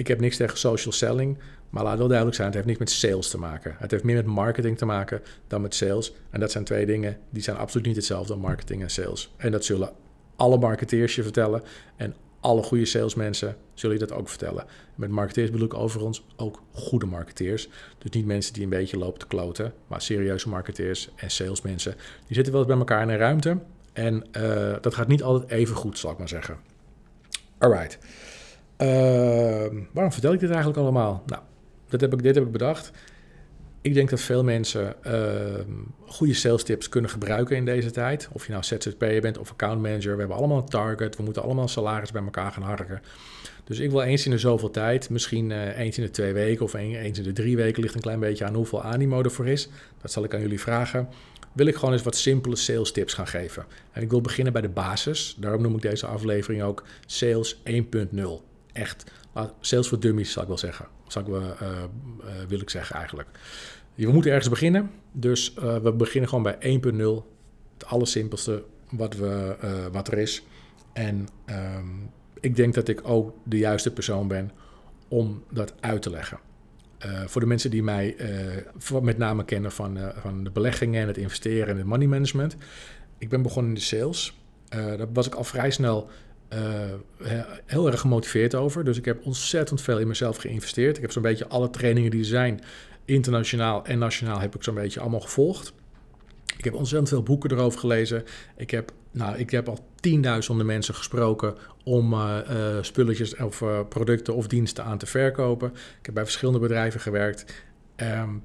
ik 0.00 0.06
heb 0.06 0.20
niks 0.20 0.36
tegen 0.36 0.58
social 0.58 0.92
selling, 0.92 1.38
maar 1.70 1.82
laat 1.82 1.98
wel 1.98 2.06
duidelijk 2.06 2.36
zijn, 2.36 2.46
het 2.46 2.56
heeft 2.56 2.66
niks 2.66 2.78
met 2.78 2.90
sales 2.90 3.28
te 3.28 3.38
maken. 3.38 3.74
Het 3.78 3.90
heeft 3.90 4.04
meer 4.04 4.16
met 4.16 4.26
marketing 4.26 4.78
te 4.78 4.84
maken 4.84 5.22
dan 5.46 5.60
met 5.60 5.74
sales. 5.74 6.12
En 6.30 6.40
dat 6.40 6.50
zijn 6.50 6.64
twee 6.64 6.86
dingen 6.86 7.18
die 7.30 7.42
zijn 7.42 7.56
absoluut 7.56 7.86
niet 7.86 7.96
hetzelfde, 7.96 8.36
marketing 8.36 8.82
en 8.82 8.90
sales. 8.90 9.34
En 9.36 9.50
dat 9.50 9.64
zullen 9.64 9.92
alle 10.36 10.58
marketeers 10.58 11.14
je 11.14 11.22
vertellen 11.22 11.62
en 11.96 12.14
alle 12.40 12.62
goede 12.62 12.84
salesmensen 12.84 13.56
zullen 13.74 13.98
je 13.98 14.06
dat 14.06 14.16
ook 14.16 14.28
vertellen. 14.28 14.64
Met 14.94 15.10
marketeers 15.10 15.50
bedoel 15.50 15.66
ik 15.66 15.74
overigens 15.74 16.24
ook 16.36 16.62
goede 16.72 17.06
marketeers. 17.06 17.68
Dus 17.98 18.10
niet 18.10 18.26
mensen 18.26 18.52
die 18.52 18.62
een 18.62 18.68
beetje 18.68 18.98
lopen 18.98 19.18
te 19.18 19.26
kloten, 19.26 19.72
maar 19.86 20.02
serieuze 20.02 20.48
marketeers 20.48 21.08
en 21.16 21.30
salesmensen. 21.30 21.94
Die 22.26 22.34
zitten 22.34 22.52
wel 22.52 22.62
eens 22.62 22.70
bij 22.70 22.78
elkaar 22.78 23.02
in 23.02 23.08
een 23.08 23.16
ruimte 23.16 23.58
en 23.92 24.24
uh, 24.36 24.74
dat 24.80 24.94
gaat 24.94 25.08
niet 25.08 25.22
altijd 25.22 25.50
even 25.50 25.76
goed, 25.76 25.98
zal 25.98 26.10
ik 26.10 26.18
maar 26.18 26.28
zeggen. 26.28 26.56
Alright. 27.58 27.98
Uh, 28.02 28.08
waarom 29.92 30.12
vertel 30.12 30.32
ik 30.32 30.40
dit 30.40 30.50
eigenlijk 30.50 30.78
allemaal? 30.78 31.22
Nou, 31.26 31.42
dat 31.88 32.00
heb 32.00 32.12
ik, 32.12 32.22
dit 32.22 32.34
heb 32.34 32.44
ik 32.44 32.52
bedacht. 32.52 32.90
Ik 33.82 33.94
denk 33.94 34.10
dat 34.10 34.20
veel 34.20 34.44
mensen 34.44 34.94
uh, 35.06 35.12
goede 36.06 36.34
sales 36.34 36.62
tips 36.62 36.88
kunnen 36.88 37.10
gebruiken 37.10 37.56
in 37.56 37.64
deze 37.64 37.90
tijd. 37.90 38.28
Of 38.32 38.46
je 38.46 38.52
nou 38.52 38.64
ZZP'er 38.64 39.20
bent 39.20 39.38
of 39.38 39.50
account 39.50 39.82
manager. 39.82 40.12
We 40.12 40.18
hebben 40.18 40.36
allemaal 40.36 40.58
een 40.58 40.68
target. 40.68 41.16
We 41.16 41.22
moeten 41.22 41.42
allemaal 41.42 41.62
een 41.62 41.68
salaris 41.68 42.12
bij 42.12 42.22
elkaar 42.22 42.52
gaan 42.52 42.62
harken. 42.62 43.02
Dus 43.64 43.78
ik 43.78 43.90
wil 43.90 44.02
eens 44.02 44.24
in 44.24 44.30
de 44.30 44.38
zoveel 44.38 44.70
tijd, 44.70 45.10
misschien 45.10 45.50
uh, 45.50 45.78
eens 45.78 45.98
in 45.98 46.04
de 46.04 46.10
twee 46.10 46.32
weken 46.32 46.64
of 46.64 46.74
eens 46.74 47.18
in 47.18 47.24
de 47.24 47.32
drie 47.32 47.56
weken, 47.56 47.82
ligt 47.82 47.94
een 47.94 48.00
klein 48.00 48.20
beetje 48.20 48.44
aan 48.44 48.54
hoeveel 48.54 48.82
animo 48.82 49.22
ervoor 49.22 49.48
is. 49.48 49.68
Dat 50.02 50.12
zal 50.12 50.24
ik 50.24 50.34
aan 50.34 50.40
jullie 50.40 50.60
vragen. 50.60 51.08
Wil 51.52 51.66
ik 51.66 51.74
gewoon 51.74 51.92
eens 51.92 52.02
wat 52.02 52.16
simpele 52.16 52.56
sales 52.56 52.92
tips 52.92 53.14
gaan 53.14 53.26
geven. 53.26 53.64
En 53.92 54.02
ik 54.02 54.10
wil 54.10 54.20
beginnen 54.20 54.52
bij 54.52 54.62
de 54.62 54.68
basis. 54.68 55.36
Daarom 55.38 55.62
noem 55.62 55.74
ik 55.74 55.82
deze 55.82 56.06
aflevering 56.06 56.62
ook 56.62 56.84
Sales 57.06 57.56
1.0 57.56 58.49
echt 58.72 59.12
sales 59.60 59.88
for 59.88 60.00
dummies, 60.00 60.32
zou 60.32 60.40
ik 60.40 60.48
wel 60.48 60.58
zeggen. 60.58 60.86
Zou 61.06 61.24
ik, 61.24 61.42
uh, 61.42 61.48
uh, 61.62 61.68
wil 62.48 62.60
ik 62.60 62.70
zeggen 62.70 62.96
eigenlijk. 62.96 63.28
We 63.94 64.12
moeten 64.12 64.30
ergens 64.30 64.48
beginnen. 64.48 64.90
Dus 65.12 65.54
uh, 65.58 65.76
we 65.76 65.92
beginnen 65.92 66.28
gewoon 66.28 66.44
bij 66.44 66.80
1.0. 66.82 67.24
Het 67.72 67.86
allersimpelste 67.86 68.64
wat, 68.90 69.14
we, 69.14 69.56
wat 69.92 70.08
er 70.08 70.18
is. 70.18 70.42
En 70.92 71.28
um, 71.46 72.10
ik 72.40 72.56
denk 72.56 72.74
dat 72.74 72.88
ik 72.88 73.00
ook 73.08 73.34
de 73.44 73.58
juiste 73.58 73.92
persoon 73.92 74.28
ben 74.28 74.50
om 75.08 75.44
dat 75.50 75.74
uit 75.80 76.02
te 76.02 76.10
leggen. 76.10 76.38
voor 77.26 77.40
de 77.40 77.46
mensen 77.46 77.70
die 77.70 77.82
mij 77.82 78.16
met 79.02 79.18
name 79.18 79.44
kennen 79.44 79.72
van, 79.72 79.98
van 80.14 80.44
de 80.44 80.50
beleggingen 80.50 81.00
en 81.00 81.06
het 81.06 81.16
investeren 81.16 81.68
en 81.68 81.76
het 81.76 81.86
money 81.86 82.06
management. 82.06 82.56
Ik 83.18 83.28
ben 83.28 83.42
begonnen 83.42 83.72
in 83.72 83.78
de 83.78 83.84
sales. 83.84 84.40
daar 84.68 85.12
was 85.12 85.26
ik 85.26 85.34
al 85.34 85.44
vrij 85.44 85.70
snel 85.70 86.10
heel 87.66 87.86
erg 87.86 88.00
gemotiveerd 88.00 88.54
over. 88.54 88.84
Dus 88.84 88.98
ik 88.98 89.04
heb 89.04 89.24
ontzettend 89.24 89.80
veel 89.80 89.98
in 89.98 90.08
mezelf 90.08 90.36
geïnvesteerd. 90.36 90.96
Ik 90.96 91.02
heb 91.02 91.12
zo'n 91.12 91.22
beetje 91.22 91.48
alle 91.48 91.70
trainingen 91.70 92.10
die 92.10 92.20
er 92.20 92.26
zijn, 92.26 92.60
internationaal 93.04 93.84
en 93.84 93.98
nationaal, 93.98 94.40
heb 94.40 94.54
ik 94.54 94.62
zo'n 94.62 94.74
beetje 94.74 95.00
allemaal 95.00 95.20
gevolgd. 95.20 95.72
Ik 96.56 96.64
heb 96.64 96.74
ontzettend 96.74 97.08
veel 97.08 97.22
boeken 97.22 97.50
erover 97.50 97.80
gelezen. 97.80 98.24
Ik 98.56 98.70
heb, 98.70 98.92
nou, 99.10 99.38
ik 99.38 99.50
heb 99.50 99.68
al 99.68 99.78
tienduizenden 100.00 100.66
mensen 100.66 100.94
gesproken 100.94 101.54
om 101.84 102.12
uh, 102.12 102.38
uh, 102.50 102.56
spulletjes 102.80 103.36
of 103.36 103.64
producten 103.88 104.34
of 104.34 104.46
diensten 104.46 104.84
aan 104.84 104.98
te 104.98 105.06
verkopen. 105.06 105.70
Ik 105.70 106.06
heb 106.06 106.14
bij 106.14 106.24
verschillende 106.24 106.60
bedrijven 106.60 107.00
gewerkt. 107.00 107.64
Um, 107.96 108.42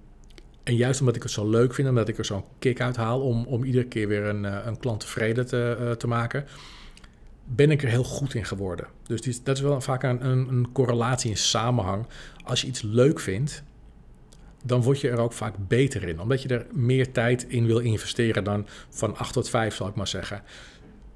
en 0.63 0.75
juist 0.75 0.99
omdat 0.99 1.15
ik 1.15 1.23
het 1.23 1.31
zo 1.31 1.49
leuk 1.49 1.73
vind, 1.73 1.89
omdat 1.89 2.07
ik 2.07 2.17
er 2.17 2.25
zo'n 2.25 2.43
kick 2.59 2.81
uit 2.81 2.95
haal 2.95 3.21
om, 3.21 3.45
om 3.45 3.63
iedere 3.63 3.85
keer 3.85 4.07
weer 4.07 4.23
een, 4.23 4.43
een 4.43 4.77
klant 4.77 4.99
tevreden 4.99 5.45
te, 5.45 5.95
te 5.97 6.07
maken, 6.07 6.45
ben 7.45 7.71
ik 7.71 7.83
er 7.83 7.89
heel 7.89 8.03
goed 8.03 8.33
in 8.33 8.45
geworden. 8.45 8.87
Dus 9.03 9.43
dat 9.43 9.57
is 9.57 9.63
wel 9.63 9.81
vaak 9.81 10.03
een, 10.03 10.25
een, 10.25 10.47
een 10.47 10.71
correlatie, 10.71 11.31
een 11.31 11.37
samenhang. 11.37 12.05
Als 12.43 12.61
je 12.61 12.67
iets 12.67 12.81
leuk 12.81 13.19
vindt, 13.19 13.63
dan 14.63 14.81
word 14.81 15.01
je 15.01 15.09
er 15.09 15.19
ook 15.19 15.33
vaak 15.33 15.55
beter 15.67 16.03
in. 16.03 16.19
Omdat 16.19 16.41
je 16.41 16.47
er 16.47 16.65
meer 16.71 17.11
tijd 17.11 17.45
in 17.47 17.65
wil 17.65 17.79
investeren 17.79 18.43
dan 18.43 18.67
van 18.89 19.17
8 19.17 19.33
tot 19.33 19.49
5, 19.49 19.75
zal 19.75 19.87
ik 19.87 19.95
maar 19.95 20.07
zeggen. 20.07 20.43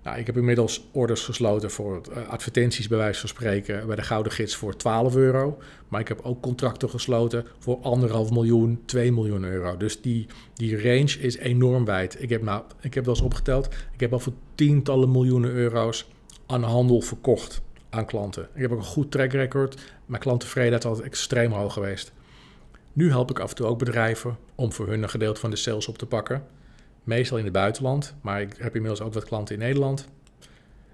Nou, 0.03 0.17
ik 0.17 0.25
heb 0.25 0.37
inmiddels 0.37 0.87
orders 0.91 1.23
gesloten 1.23 1.71
voor 1.71 2.01
uh, 2.09 2.27
advertenties, 2.27 2.87
bij 2.87 2.97
wijze 2.97 3.19
van 3.19 3.29
spreken, 3.29 3.87
bij 3.87 3.95
de 3.95 4.01
Gouden 4.01 4.31
Gids 4.31 4.55
voor 4.55 4.75
12 4.75 5.15
euro. 5.15 5.57
Maar 5.87 5.99
ik 5.99 6.07
heb 6.07 6.19
ook 6.21 6.41
contracten 6.41 6.89
gesloten 6.89 7.45
voor 7.59 7.79
anderhalf 7.81 8.31
miljoen, 8.31 8.81
2 8.85 9.11
miljoen 9.11 9.43
euro. 9.43 9.77
Dus 9.77 10.01
die, 10.01 10.27
die 10.53 10.81
range 10.81 11.19
is 11.19 11.37
enorm 11.37 11.85
wijd. 11.85 12.21
Ik 12.21 12.29
heb, 12.29 12.41
nou, 12.41 12.63
ik 12.81 12.93
heb 12.93 13.05
wel 13.05 13.13
eens 13.13 13.23
opgeteld, 13.23 13.65
ik 13.93 13.99
heb 13.99 14.13
al 14.13 14.19
voor 14.19 14.33
tientallen 14.55 15.11
miljoenen 15.11 15.51
euro's 15.51 16.07
aan 16.51 16.63
handel 16.63 17.01
verkocht 17.01 17.61
aan 17.89 18.05
klanten. 18.05 18.47
Ik 18.53 18.61
heb 18.61 18.71
ook 18.71 18.77
een 18.77 18.83
goed 18.83 19.11
track 19.11 19.31
record. 19.31 19.81
Mijn 20.05 20.21
klanttevredenheid 20.21 20.83
is 20.83 20.89
altijd 20.89 21.07
extreem 21.07 21.51
hoog 21.51 21.73
geweest. 21.73 22.11
Nu 22.93 23.09
help 23.09 23.29
ik 23.29 23.39
af 23.39 23.49
en 23.49 23.55
toe 23.55 23.65
ook 23.65 23.79
bedrijven 23.79 24.37
om 24.55 24.71
voor 24.71 24.87
hun 24.87 25.03
een 25.03 25.09
gedeelte 25.09 25.39
van 25.39 25.49
de 25.49 25.55
sales 25.55 25.87
op 25.87 25.97
te 25.97 26.05
pakken. 26.05 26.43
Meestal 27.03 27.37
in 27.37 27.43
het 27.43 27.53
buitenland, 27.53 28.15
maar 28.21 28.41
ik 28.41 28.55
heb 28.57 28.75
inmiddels 28.75 29.01
ook 29.01 29.13
wat 29.13 29.25
klanten 29.25 29.55
in 29.55 29.61
Nederland. 29.61 30.07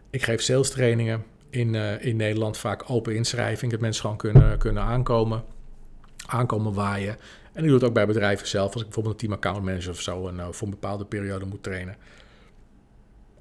Ik 0.09 0.24
geef 0.24 0.41
sales 0.41 0.69
trainingen 0.69 1.24
in, 1.50 1.74
uh, 1.74 2.05
in 2.05 2.15
Nederland, 2.15 2.57
vaak 2.57 2.89
open 2.89 3.15
inschrijving, 3.15 3.71
dat 3.71 3.81
mensen 3.81 4.01
gewoon 4.01 4.17
kunnen, 4.17 4.57
kunnen 4.57 4.83
aankomen, 4.83 5.43
aankomen 6.25 6.74
waaien. 6.74 7.17
En 7.53 7.62
ik 7.62 7.65
doe 7.65 7.74
het 7.74 7.83
ook 7.83 7.93
bij 7.93 8.07
bedrijven 8.07 8.47
zelf, 8.47 8.74
als 8.74 8.81
ik 8.81 8.88
bijvoorbeeld 8.88 9.21
een 9.21 9.27
team 9.27 9.33
account 9.33 9.65
manager 9.65 9.91
of 9.91 10.01
zo 10.01 10.27
en, 10.27 10.35
uh, 10.35 10.47
voor 10.51 10.67
een 10.67 10.74
bepaalde 10.74 11.05
periode 11.05 11.45
moet 11.45 11.63
trainen. 11.63 11.95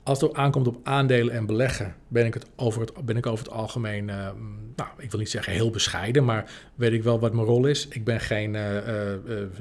Als 0.04 0.20
het 0.20 0.34
aankomt 0.34 0.66
op 0.66 0.78
aandelen 0.82 1.34
en 1.34 1.46
beleggen, 1.46 1.94
ben 2.08 2.26
ik, 2.26 2.34
het 2.34 2.46
over, 2.56 2.80
het, 2.80 3.04
ben 3.04 3.16
ik 3.16 3.26
over 3.26 3.44
het 3.44 3.54
algemeen, 3.54 4.08
uh, 4.08 4.28
nou, 4.76 4.88
ik 4.98 5.10
wil 5.10 5.20
niet 5.20 5.30
zeggen 5.30 5.52
heel 5.52 5.70
bescheiden, 5.70 6.24
maar 6.24 6.50
weet 6.74 6.92
ik 6.92 7.02
wel 7.02 7.20
wat 7.20 7.32
mijn 7.32 7.46
rol 7.46 7.66
is. 7.66 7.88
Ik 7.88 8.04
ben 8.04 8.20
geen 8.20 8.54
uh, 8.54 9.12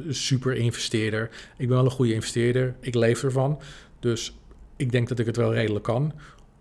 super 0.09 0.55
investeerder. 0.55 1.29
Ik 1.57 1.67
ben 1.67 1.75
wel 1.75 1.85
een 1.85 1.91
goede 1.91 2.13
investeerder. 2.13 2.75
Ik 2.79 2.95
leef 2.95 3.23
ervan. 3.23 3.59
Dus 3.99 4.37
ik 4.75 4.91
denk 4.91 5.07
dat 5.07 5.19
ik 5.19 5.25
het 5.25 5.35
wel 5.35 5.53
redelijk 5.53 5.85
kan. 5.85 6.13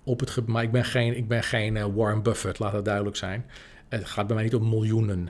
Op 0.04 0.20
het, 0.20 0.46
maar 0.46 0.62
ik 0.62 0.72
ben 0.72 0.84
geen, 0.84 1.16
ik 1.16 1.28
ben 1.28 1.42
geen 1.42 1.94
Warren 1.94 2.22
Buffett, 2.22 2.58
laat 2.58 2.72
dat 2.72 2.84
duidelijk 2.84 3.16
zijn. 3.16 3.46
Het 3.88 4.04
gaat 4.04 4.26
bij 4.26 4.34
mij 4.34 4.44
niet 4.44 4.54
om 4.54 4.68
miljoenen. 4.68 5.28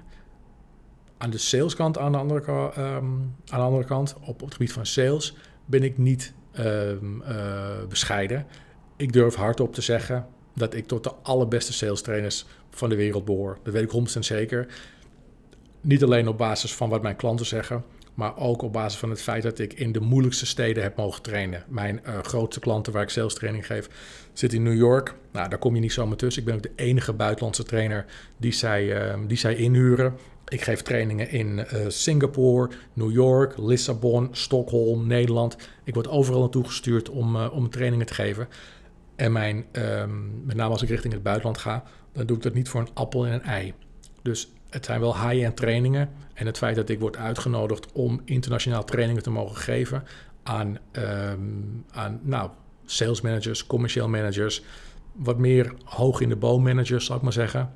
Aan 1.18 1.30
de 1.30 1.38
saleskant, 1.38 1.98
aan 1.98 2.12
de 2.12 2.18
andere, 2.18 2.72
um, 2.78 3.34
aan 3.48 3.58
de 3.58 3.64
andere 3.64 3.84
kant, 3.84 4.16
op 4.20 4.40
het 4.40 4.52
gebied 4.52 4.72
van 4.72 4.86
sales, 4.86 5.36
ben 5.64 5.82
ik 5.82 5.98
niet 5.98 6.34
Ehm, 6.52 7.22
eh, 7.22 7.84
bescheiden. 7.88 8.46
Ik 8.96 9.12
durf 9.12 9.34
hardop 9.34 9.74
te 9.74 9.80
zeggen 9.80 10.26
dat 10.54 10.74
ik 10.74 10.86
tot 10.86 11.04
de 11.04 11.12
allerbeste 11.22 11.72
sales 11.72 12.02
trainers 12.02 12.46
van 12.70 12.88
de 12.88 12.96
wereld 12.96 13.24
behoor. 13.24 13.58
Dat 13.62 13.72
weet 13.72 13.82
ik 13.82 13.90
100% 13.90 14.24
zeker. 14.24 14.66
Niet 15.80 16.02
alleen 16.02 16.28
op 16.28 16.38
basis 16.38 16.74
van 16.74 16.88
wat 16.88 17.02
mijn 17.02 17.16
klanten 17.16 17.46
zeggen, 17.46 17.84
maar 18.14 18.36
ook 18.36 18.62
op 18.62 18.72
basis 18.72 18.98
van 18.98 19.10
het 19.10 19.22
feit 19.22 19.42
dat 19.42 19.58
ik 19.58 19.72
in 19.72 19.92
de 19.92 20.00
moeilijkste 20.00 20.46
steden 20.46 20.82
heb 20.82 20.96
mogen 20.96 21.22
trainen. 21.22 21.64
Mijn 21.68 22.00
uh, 22.06 22.18
grootste 22.18 22.60
klanten 22.60 22.92
waar 22.92 23.02
ik 23.02 23.08
sales 23.08 23.34
training 23.34 23.66
geef, 23.66 23.88
zitten 24.32 24.58
in 24.58 24.64
New 24.64 24.76
York. 24.76 25.14
Nou, 25.32 25.48
daar 25.48 25.58
kom 25.58 25.74
je 25.74 25.80
niet 25.80 25.92
zomaar 25.92 26.16
tussen. 26.16 26.42
Ik 26.42 26.48
ben 26.48 26.56
ook 26.56 26.62
de 26.62 26.72
enige 26.84 27.12
buitenlandse 27.12 27.62
trainer 27.62 28.04
die 28.36 28.52
zij, 28.52 29.12
uh, 29.12 29.14
die 29.26 29.36
zij 29.36 29.54
inhuren. 29.54 30.14
Ik 30.48 30.62
geef 30.62 30.82
trainingen 30.82 31.30
in 31.30 31.58
uh, 31.58 31.64
Singapore, 31.88 32.70
New 32.92 33.12
York, 33.12 33.58
Lissabon, 33.58 34.28
Stockholm, 34.32 35.06
Nederland. 35.06 35.56
Ik 35.84 35.94
word 35.94 36.08
overal 36.08 36.40
naartoe 36.40 36.64
gestuurd 36.64 37.10
om, 37.10 37.36
uh, 37.36 37.52
om 37.52 37.70
trainingen 37.70 38.06
te 38.06 38.14
geven. 38.14 38.48
En 39.16 39.32
mijn, 39.32 39.64
um, 39.72 40.42
met 40.44 40.56
name 40.56 40.72
als 40.72 40.82
ik 40.82 40.88
richting 40.88 41.12
het 41.12 41.22
buitenland 41.22 41.58
ga, 41.58 41.82
dan 42.12 42.26
doe 42.26 42.36
ik 42.36 42.42
dat 42.42 42.54
niet 42.54 42.68
voor 42.68 42.80
een 42.80 42.94
appel 42.94 43.26
en 43.26 43.32
een 43.32 43.42
ei. 43.42 43.74
Dus 44.22 44.52
het 44.70 44.84
zijn 44.84 45.00
wel 45.00 45.28
high-end 45.28 45.56
trainingen. 45.56 46.10
En 46.34 46.46
het 46.46 46.58
feit 46.58 46.76
dat 46.76 46.88
ik 46.88 47.00
word 47.00 47.16
uitgenodigd 47.16 47.92
om 47.92 48.20
internationaal 48.24 48.84
trainingen 48.84 49.22
te 49.22 49.30
mogen 49.30 49.56
geven 49.56 50.04
aan, 50.42 50.78
um, 50.92 51.84
aan 51.90 52.20
nou, 52.22 52.50
sales 52.84 53.20
managers, 53.20 53.66
commercieel 53.66 54.08
managers, 54.08 54.62
wat 55.12 55.38
meer 55.38 55.74
hoog 55.84 56.20
in 56.20 56.28
de 56.28 56.36
boom 56.36 56.62
managers, 56.62 57.04
zal 57.04 57.16
ik 57.16 57.22
maar 57.22 57.32
zeggen 57.32 57.72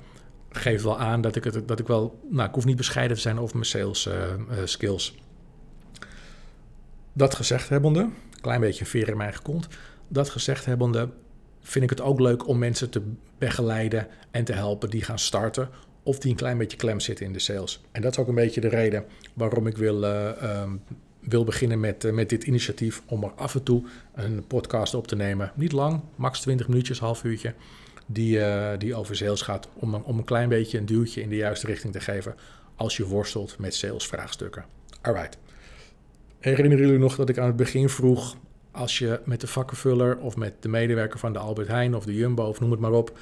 geeft 0.57 0.83
wel 0.83 0.99
aan 0.99 1.21
dat 1.21 1.35
ik, 1.35 1.43
het, 1.43 1.67
dat 1.67 1.79
ik 1.79 1.87
wel... 1.87 2.19
Nou, 2.29 2.47
ik 2.47 2.55
hoef 2.55 2.65
niet 2.65 2.77
bescheiden 2.77 3.15
te 3.15 3.21
zijn 3.21 3.39
over 3.39 3.55
mijn 3.55 3.67
sales 3.67 4.07
uh, 4.07 4.13
uh, 4.13 4.57
skills. 4.63 5.15
Dat 7.13 7.35
gezegd 7.35 7.69
hebbende, 7.69 8.09
klein 8.41 8.59
beetje 8.59 8.85
veer 8.85 9.07
in 9.09 9.17
mijn 9.17 9.33
gekond... 9.33 9.67
Dat 10.07 10.29
gezegd 10.29 10.65
hebbende 10.65 11.09
vind 11.61 11.83
ik 11.83 11.89
het 11.89 12.01
ook 12.01 12.19
leuk 12.19 12.47
om 12.47 12.57
mensen 12.57 12.89
te 12.89 13.01
begeleiden 13.37 14.07
en 14.31 14.43
te 14.43 14.53
helpen 14.53 14.89
die 14.89 15.03
gaan 15.03 15.19
starten 15.19 15.69
of 16.03 16.19
die 16.19 16.31
een 16.31 16.37
klein 16.37 16.57
beetje 16.57 16.77
klem 16.77 16.99
zitten 16.99 17.25
in 17.25 17.33
de 17.33 17.39
sales. 17.39 17.81
En 17.91 18.01
dat 18.01 18.11
is 18.11 18.17
ook 18.17 18.27
een 18.27 18.35
beetje 18.35 18.61
de 18.61 18.67
reden 18.67 19.05
waarom 19.33 19.67
ik 19.67 19.77
wil, 19.77 20.03
uh, 20.03 20.61
um, 20.61 20.81
wil 21.19 21.43
beginnen 21.43 21.79
met, 21.79 22.11
met 22.11 22.29
dit 22.29 22.43
initiatief 22.43 23.01
om 23.05 23.23
er 23.23 23.31
af 23.35 23.55
en 23.55 23.63
toe 23.63 23.83
een 24.13 24.47
podcast 24.47 24.93
op 24.93 25.07
te 25.07 25.15
nemen. 25.15 25.51
Niet 25.55 25.71
lang, 25.71 26.01
max 26.15 26.39
20 26.39 26.67
minuutjes, 26.67 26.99
half 26.99 27.23
uurtje, 27.23 27.53
die, 28.07 28.37
uh, 28.37 28.69
die 28.77 28.95
over 28.95 29.15
sales 29.15 29.41
gaat 29.41 29.67
om, 29.73 29.95
om 29.95 30.17
een 30.17 30.23
klein 30.23 30.49
beetje 30.49 30.77
een 30.77 30.85
duwtje 30.85 31.21
in 31.21 31.29
de 31.29 31.35
juiste 31.35 31.67
richting 31.67 31.93
te 31.93 31.99
geven 31.99 32.35
als 32.75 32.97
je 32.97 33.05
worstelt 33.05 33.59
met 33.59 33.75
salesvraagstukken. 33.75 34.65
Alright. 35.01 35.37
Herinneren 36.39 36.85
jullie 36.85 36.99
nog 36.99 37.15
dat 37.15 37.29
ik 37.29 37.37
aan 37.37 37.47
het 37.47 37.55
begin 37.55 37.89
vroeg 37.89 38.35
als 38.71 38.97
je 38.97 39.19
met 39.25 39.41
de 39.41 39.47
vakkenvuller 39.47 40.17
of 40.17 40.35
met 40.35 40.53
de 40.59 40.69
medewerker 40.69 41.19
van 41.19 41.33
de 41.33 41.39
Albert 41.39 41.67
Heijn 41.67 41.95
of 41.95 42.05
de 42.05 42.13
Jumbo 42.13 42.43
of 42.43 42.59
noem 42.59 42.71
het 42.71 42.79
maar 42.79 42.91
op, 42.91 43.17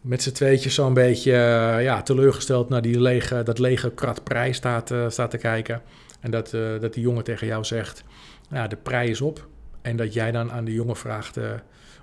met 0.00 0.22
z'n 0.22 0.32
tweetjes 0.32 0.74
zo'n 0.74 0.94
beetje 0.94 1.30
uh, 1.30 1.82
ja, 1.82 2.02
teleurgesteld 2.02 2.68
naar 2.68 2.82
die 2.82 3.00
lege, 3.00 3.42
dat 3.42 3.58
lege 3.58 3.90
krat 3.90 4.24
prijs 4.24 4.56
staat, 4.56 4.90
uh, 4.90 5.08
staat 5.08 5.30
te 5.30 5.38
kijken. 5.38 5.82
En 6.20 6.30
dat, 6.30 6.50
dat 6.80 6.94
die 6.94 7.02
jongen 7.02 7.24
tegen 7.24 7.46
jou 7.46 7.64
zegt, 7.64 8.04
nou, 8.48 8.68
de 8.68 8.76
prijs 8.76 9.10
is 9.10 9.20
op. 9.20 9.46
En 9.82 9.96
dat 9.96 10.12
jij 10.12 10.30
dan 10.30 10.52
aan 10.52 10.64
de 10.64 10.72
jongen 10.72 10.96
vraagt 10.96 11.38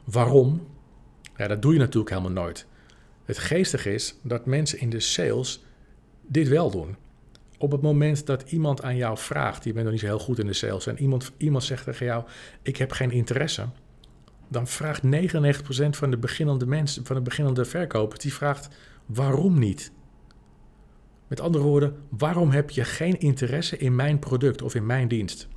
waarom. 0.03 0.67
Ja, 1.37 1.47
dat 1.47 1.61
doe 1.61 1.73
je 1.73 1.79
natuurlijk 1.79 2.09
helemaal 2.09 2.43
nooit. 2.43 2.65
Het 3.25 3.37
geestige 3.37 3.93
is 3.93 4.15
dat 4.21 4.45
mensen 4.45 4.79
in 4.79 4.89
de 4.89 4.99
sales 4.99 5.63
dit 6.27 6.47
wel 6.47 6.71
doen. 6.71 6.95
Op 7.57 7.71
het 7.71 7.81
moment 7.81 8.25
dat 8.25 8.51
iemand 8.51 8.83
aan 8.83 8.95
jou 8.95 9.17
vraagt, 9.17 9.63
je 9.63 9.73
bent 9.73 9.83
nog 9.83 9.91
niet 9.91 10.01
zo 10.01 10.07
heel 10.07 10.19
goed 10.19 10.39
in 10.39 10.45
de 10.45 10.53
sales, 10.53 10.87
en 10.87 10.99
iemand, 10.99 11.31
iemand 11.37 11.63
zegt 11.63 11.83
tegen 11.83 12.05
jou: 12.05 12.23
Ik 12.61 12.77
heb 12.77 12.91
geen 12.91 13.11
interesse, 13.11 13.65
dan 14.47 14.67
vraagt 14.67 15.03
99% 15.03 15.09
van 15.89 16.09
de 16.11 16.17
beginnende 16.17 16.65
mensen, 16.65 17.05
van 17.05 17.15
de 17.15 17.21
beginnende 17.21 17.65
verkopers, 17.65 18.19
die 18.19 18.33
vraagt: 18.33 18.67
Waarom 19.05 19.59
niet? 19.59 19.91
Met 21.27 21.39
andere 21.39 21.63
woorden, 21.63 21.95
waarom 22.09 22.49
heb 22.49 22.69
je 22.69 22.83
geen 22.83 23.19
interesse 23.19 23.77
in 23.77 23.95
mijn 23.95 24.19
product 24.19 24.61
of 24.61 24.75
in 24.75 24.85
mijn 24.85 25.07
dienst? 25.07 25.47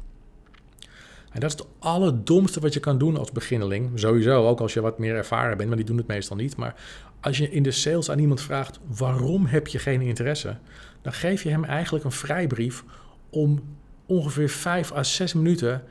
En 1.35 1.41
dat 1.41 1.53
is 1.53 1.59
het 1.59 1.69
allerdomste 1.79 2.61
wat 2.61 2.75
je 2.75 2.81
kan 2.81 2.99
doen 2.99 3.17
als 3.17 3.33
beginneling. 3.33 3.91
Sowieso, 3.95 4.49
ook 4.49 4.61
als 4.61 4.75
je 4.75 4.81
wat 4.81 4.99
meer 4.99 5.15
ervaren 5.15 5.57
bent, 5.57 5.69
maar 5.69 5.77
die 5.77 5.87
doen 5.87 5.97
het 5.97 6.07
meestal 6.07 6.37
niet. 6.37 6.57
Maar 6.57 6.75
als 7.21 7.39
je 7.39 7.51
in 7.51 7.63
de 7.63 7.71
sales 7.71 8.11
aan 8.11 8.19
iemand 8.19 8.41
vraagt: 8.41 8.79
waarom 8.97 9.47
heb 9.47 9.67
je 9.67 9.79
geen 9.79 10.01
interesse? 10.01 10.57
Dan 11.03 11.13
geef 11.13 11.43
je 11.43 11.51
hem 11.51 11.65
eigenlijk 11.65 12.05
een 12.05 12.13
vrijbrief 12.13 12.85
om 13.31 13.63
ongeveer 14.07 14.49
5 14.49 14.93
à 14.93 15.03
6 15.03 15.33
minuten 15.33 15.83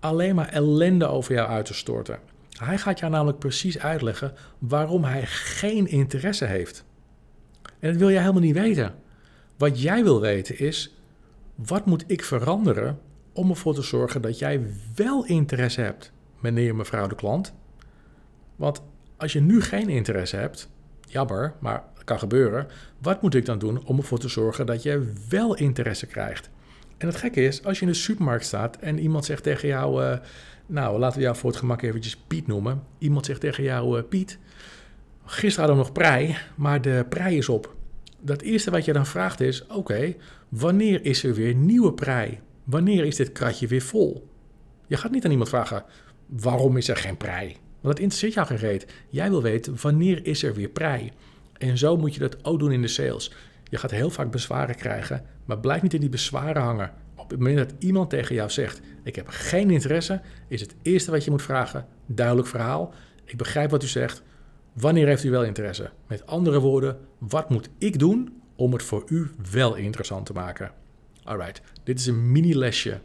alleen 0.00 0.34
maar 0.34 0.48
ellende 0.48 1.06
over 1.06 1.34
jou 1.34 1.48
uit 1.48 1.66
te 1.66 1.74
storten. 1.74 2.18
Hij 2.50 2.78
gaat 2.78 2.98
jou 2.98 3.12
namelijk 3.12 3.38
precies 3.38 3.78
uitleggen 3.78 4.32
waarom 4.58 5.04
hij 5.04 5.26
geen 5.26 5.86
interesse 5.86 6.44
heeft. 6.44 6.84
En 7.78 7.90
dat 7.90 7.96
wil 7.96 8.10
jij 8.10 8.20
helemaal 8.20 8.42
niet 8.42 8.58
weten. 8.58 8.94
Wat 9.56 9.82
jij 9.82 10.02
wil 10.02 10.20
weten 10.20 10.58
is: 10.58 10.96
wat 11.54 11.86
moet 11.86 12.04
ik 12.06 12.24
veranderen 12.24 12.98
om 13.36 13.50
ervoor 13.50 13.74
te 13.74 13.82
zorgen 13.82 14.22
dat 14.22 14.38
jij 14.38 14.60
wel 14.94 15.26
interesse 15.26 15.80
hebt, 15.80 16.12
meneer 16.40 16.74
mevrouw 16.74 17.06
de 17.06 17.14
klant? 17.14 17.54
Want 18.56 18.82
als 19.16 19.32
je 19.32 19.40
nu 19.40 19.60
geen 19.62 19.88
interesse 19.88 20.36
hebt, 20.36 20.68
jammer, 21.00 21.54
maar 21.60 21.84
dat 21.94 22.04
kan 22.04 22.18
gebeuren. 22.18 22.66
Wat 22.98 23.22
moet 23.22 23.34
ik 23.34 23.44
dan 23.44 23.58
doen 23.58 23.86
om 23.86 23.98
ervoor 23.98 24.18
te 24.18 24.28
zorgen 24.28 24.66
dat 24.66 24.82
je 24.82 25.12
wel 25.28 25.56
interesse 25.56 26.06
krijgt? 26.06 26.50
En 26.98 27.06
het 27.06 27.16
gekke 27.16 27.44
is, 27.44 27.64
als 27.64 27.78
je 27.78 27.86
in 27.86 27.90
de 27.90 27.98
supermarkt 27.98 28.44
staat 28.44 28.76
en 28.76 28.98
iemand 28.98 29.24
zegt 29.24 29.42
tegen 29.42 29.68
jou, 29.68 30.02
uh, 30.04 30.16
nou 30.66 30.98
laten 30.98 31.18
we 31.18 31.24
jou 31.24 31.36
voor 31.36 31.50
het 31.50 31.58
gemak 31.58 31.82
eventjes 31.82 32.16
Piet 32.16 32.46
noemen. 32.46 32.82
Iemand 32.98 33.26
zegt 33.26 33.40
tegen 33.40 33.62
jou, 33.62 33.98
uh, 33.98 34.04
Piet, 34.08 34.38
gisteren 35.24 35.68
hadden 35.68 35.76
we 35.76 35.82
nog 35.82 35.92
prei, 35.92 36.36
maar 36.54 36.82
de 36.82 37.06
prei 37.08 37.36
is 37.36 37.48
op. 37.48 37.74
Dat 38.20 38.40
eerste 38.40 38.70
wat 38.70 38.84
je 38.84 38.92
dan 38.92 39.06
vraagt 39.06 39.40
is, 39.40 39.66
oké, 39.66 40.14
wanneer 40.48 41.04
is 41.04 41.24
er 41.24 41.34
weer 41.34 41.54
nieuwe 41.54 41.92
prei? 41.92 42.40
Wanneer 42.66 43.04
is 43.04 43.16
dit 43.16 43.32
kratje 43.32 43.66
weer 43.66 43.82
vol? 43.82 44.28
Je 44.86 44.96
gaat 44.96 45.10
niet 45.10 45.24
aan 45.24 45.30
iemand 45.30 45.48
vragen, 45.48 45.84
waarom 46.26 46.76
is 46.76 46.88
er 46.88 46.96
geen 46.96 47.16
prei? 47.16 47.46
Want 47.80 47.94
dat 47.94 47.98
interesseert 47.98 48.34
jou 48.34 48.46
geen 48.46 48.56
reet. 48.56 48.86
Jij 49.08 49.30
wil 49.30 49.42
weten 49.42 49.76
wanneer 49.80 50.26
is 50.26 50.42
er 50.42 50.54
weer 50.54 50.68
prei. 50.68 51.12
En 51.58 51.78
zo 51.78 51.96
moet 51.96 52.14
je 52.14 52.20
dat 52.20 52.44
ook 52.44 52.58
doen 52.58 52.72
in 52.72 52.82
de 52.82 52.88
sales. 52.88 53.32
Je 53.64 53.76
gaat 53.76 53.90
heel 53.90 54.10
vaak 54.10 54.30
bezwaren 54.30 54.74
krijgen, 54.74 55.24
maar 55.44 55.58
blijf 55.58 55.82
niet 55.82 55.94
in 55.94 56.00
die 56.00 56.08
bezwaren 56.08 56.62
hangen. 56.62 56.92
Op 57.14 57.30
het 57.30 57.38
moment 57.38 57.58
dat 57.58 57.72
iemand 57.78 58.10
tegen 58.10 58.34
jou 58.34 58.50
zegt: 58.50 58.80
Ik 59.02 59.16
heb 59.16 59.26
geen 59.28 59.70
interesse, 59.70 60.20
is 60.48 60.60
het 60.60 60.74
eerste 60.82 61.10
wat 61.10 61.24
je 61.24 61.30
moet 61.30 61.42
vragen: 61.42 61.86
duidelijk 62.06 62.48
verhaal. 62.48 62.94
Ik 63.24 63.36
begrijp 63.36 63.70
wat 63.70 63.82
u 63.82 63.86
zegt. 63.86 64.22
Wanneer 64.72 65.06
heeft 65.06 65.24
u 65.24 65.30
wel 65.30 65.44
interesse? 65.44 65.90
Met 66.06 66.26
andere 66.26 66.60
woorden, 66.60 66.98
wat 67.18 67.50
moet 67.50 67.68
ik 67.78 67.98
doen 67.98 68.42
om 68.56 68.72
het 68.72 68.82
voor 68.82 69.04
u 69.08 69.30
wel 69.50 69.74
interessant 69.74 70.26
te 70.26 70.32
maken? 70.32 70.70
Alright, 71.26 71.60
dit 71.84 71.98
is 71.98 72.06
een 72.06 72.32
mini-lesje. 72.32 73.00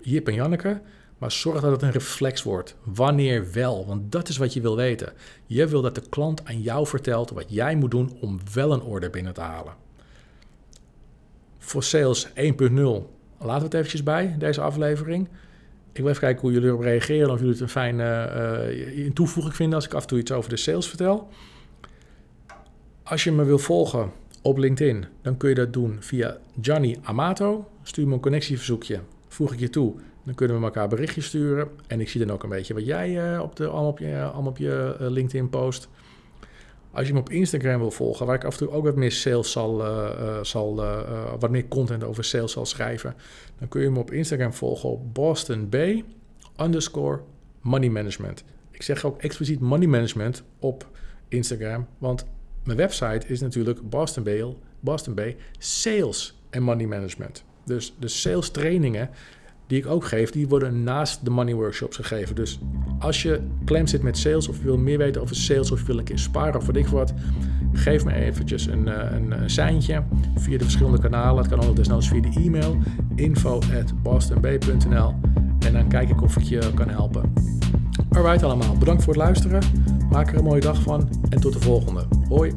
Jip 0.00 0.28
en 0.28 0.34
Janneke. 0.34 0.80
Maar 1.18 1.32
zorg 1.32 1.60
dat 1.60 1.70
het 1.72 1.82
een 1.82 1.90
reflex 1.90 2.42
wordt. 2.42 2.76
Wanneer 2.84 3.52
wel? 3.52 3.86
Want 3.86 4.12
dat 4.12 4.28
is 4.28 4.36
wat 4.36 4.52
je 4.52 4.60
wil 4.60 4.76
weten. 4.76 5.12
Je 5.46 5.66
wil 5.66 5.82
dat 5.82 5.94
de 5.94 6.08
klant 6.08 6.44
aan 6.44 6.60
jou 6.60 6.86
vertelt 6.86 7.30
wat 7.30 7.44
jij 7.48 7.76
moet 7.76 7.90
doen 7.90 8.16
om 8.20 8.38
wel 8.54 8.72
een 8.72 8.82
order 8.82 9.10
binnen 9.10 9.34
te 9.34 9.40
halen. 9.40 9.74
Voor 11.58 11.82
sales 11.82 12.28
1.0 12.28 12.34
laten 12.34 13.08
we 13.38 13.52
het 13.64 13.74
eventjes 13.74 14.02
bij, 14.02 14.34
deze 14.38 14.60
aflevering. 14.60 15.28
Ik 15.92 16.00
wil 16.00 16.08
even 16.08 16.20
kijken 16.20 16.40
hoe 16.40 16.52
jullie 16.52 16.68
erop 16.68 16.80
reageren. 16.80 17.30
Of 17.30 17.36
jullie 17.36 17.52
het 17.52 17.60
een 17.60 17.68
fijne 17.68 18.32
uh, 18.94 19.10
toevoeging 19.10 19.56
vinden 19.56 19.74
als 19.74 19.86
ik 19.86 19.94
af 19.94 20.02
en 20.02 20.08
toe 20.08 20.18
iets 20.18 20.32
over 20.32 20.50
de 20.50 20.56
sales 20.56 20.88
vertel. 20.88 21.28
Als 23.02 23.24
je 23.24 23.32
me 23.32 23.44
wil 23.44 23.58
volgen 23.58 24.12
op 24.42 24.58
LinkedIn, 24.58 25.04
dan 25.22 25.36
kun 25.36 25.48
je 25.48 25.54
dat 25.54 25.72
doen 25.72 25.96
via 26.00 26.38
Gianni 26.60 26.98
Amato. 27.02 27.68
Stuur 27.82 28.06
me 28.06 28.14
een 28.14 28.20
connectieverzoekje, 28.20 29.00
voeg 29.28 29.52
ik 29.52 29.58
je 29.58 29.70
toe. 29.70 29.94
Dan 30.24 30.34
kunnen 30.34 30.58
we 30.58 30.64
elkaar 30.64 30.88
berichtjes 30.88 31.26
sturen. 31.26 31.68
En 31.86 32.00
ik 32.00 32.08
zie 32.08 32.20
dan 32.26 32.34
ook 32.34 32.42
een 32.42 32.48
beetje 32.48 32.74
wat 32.74 32.86
jij 32.86 33.34
uh, 33.34 33.40
op 33.42 33.56
de, 33.56 33.66
allemaal 33.66 33.90
op 33.90 33.98
je, 33.98 34.30
op 34.34 34.58
je 34.58 34.96
uh, 35.00 35.10
LinkedIn 35.10 35.48
post. 35.48 35.88
Als 36.90 37.06
je 37.06 37.12
me 37.12 37.18
op 37.18 37.30
Instagram 37.30 37.78
wil 37.78 37.90
volgen, 37.90 38.26
waar 38.26 38.34
ik 38.34 38.44
af 38.44 38.52
en 38.52 38.58
toe 38.58 38.70
ook 38.70 38.84
wat 38.84 38.96
meer 38.96 39.12
sales 39.12 39.50
zal, 39.50 39.80
uh, 39.80 40.42
zal 40.42 40.74
wat 41.38 41.50
meer 41.50 41.68
content 41.68 42.04
over 42.04 42.24
sales 42.24 42.52
zal 42.52 42.66
schrijven, 42.66 43.14
dan 43.58 43.68
kun 43.68 43.82
je 43.82 43.90
me 43.90 43.98
op 43.98 44.10
Instagram 44.10 44.52
volgen 44.52 44.88
op 44.88 45.14
Boston 45.14 45.68
B 45.68 45.76
underscore 46.60 47.20
money 47.60 47.88
management. 47.88 48.44
Ik 48.70 48.82
zeg 48.82 49.04
ook 49.04 49.20
expliciet 49.20 49.60
money 49.60 49.86
management 49.86 50.42
op 50.58 50.86
Instagram, 51.28 51.86
want 51.98 52.26
mijn 52.64 52.78
website 52.78 53.26
is 53.26 53.40
natuurlijk 53.40 53.90
Boston 53.90 54.22
B, 54.22 54.28
Boston 54.80 55.14
B 55.14 55.20
sales 55.58 56.38
en 56.50 56.62
money 56.62 56.86
management. 56.86 57.44
Dus 57.64 57.94
de 57.98 58.08
sales 58.08 58.50
trainingen 58.50 59.10
die 59.66 59.78
ik 59.78 59.86
ook 59.86 60.04
geef, 60.04 60.30
die 60.30 60.48
worden 60.48 60.82
naast 60.82 61.24
de 61.24 61.30
money 61.30 61.54
workshops 61.54 61.96
gegeven. 61.96 62.34
Dus 62.34 62.58
als 62.98 63.22
je 63.22 63.40
klem 63.64 63.86
zit 63.86 64.02
met 64.02 64.18
sales 64.18 64.48
of 64.48 64.56
je 64.56 64.64
wil 64.64 64.78
meer 64.78 64.98
weten 64.98 65.22
over 65.22 65.36
sales 65.36 65.70
of 65.70 65.80
je 65.80 65.86
wil 65.86 65.98
een 65.98 66.04
keer 66.04 66.18
sparen 66.18 66.60
of 66.60 66.66
wat 66.66 66.76
ik 66.76 66.86
wat, 66.86 67.12
geef 67.72 68.04
me 68.04 68.14
eventjes 68.14 68.66
een, 68.66 68.88
eh, 68.88 69.16
een, 69.16 69.32
een 69.32 70.04
via 70.34 70.58
de 70.58 70.64
verschillende 70.64 71.00
kanalen. 71.00 71.42
Het 71.42 71.52
kan 71.52 71.68
ook 71.68 71.76
desnoods 71.76 72.08
via 72.08 72.20
de 72.20 72.40
e-mail 72.40 72.76
info 73.14 73.54
at 73.54 74.02
bostonb.nl 74.02 75.14
en 75.58 75.72
dan 75.72 75.88
kijk 75.88 76.08
ik 76.08 76.22
of 76.22 76.36
ik 76.36 76.42
je 76.42 76.70
kan 76.74 76.88
helpen. 76.88 77.32
Alright 78.10 78.42
allemaal, 78.42 78.76
bedankt 78.76 79.02
voor 79.02 79.12
het 79.12 79.22
luisteren. 79.22 79.60
Maak 80.12 80.30
er 80.30 80.38
een 80.38 80.44
mooie 80.44 80.60
dag 80.60 80.82
van 80.82 81.08
en 81.30 81.40
tot 81.40 81.52
de 81.52 81.60
volgende. 81.60 82.04
Hoi! 82.28 82.52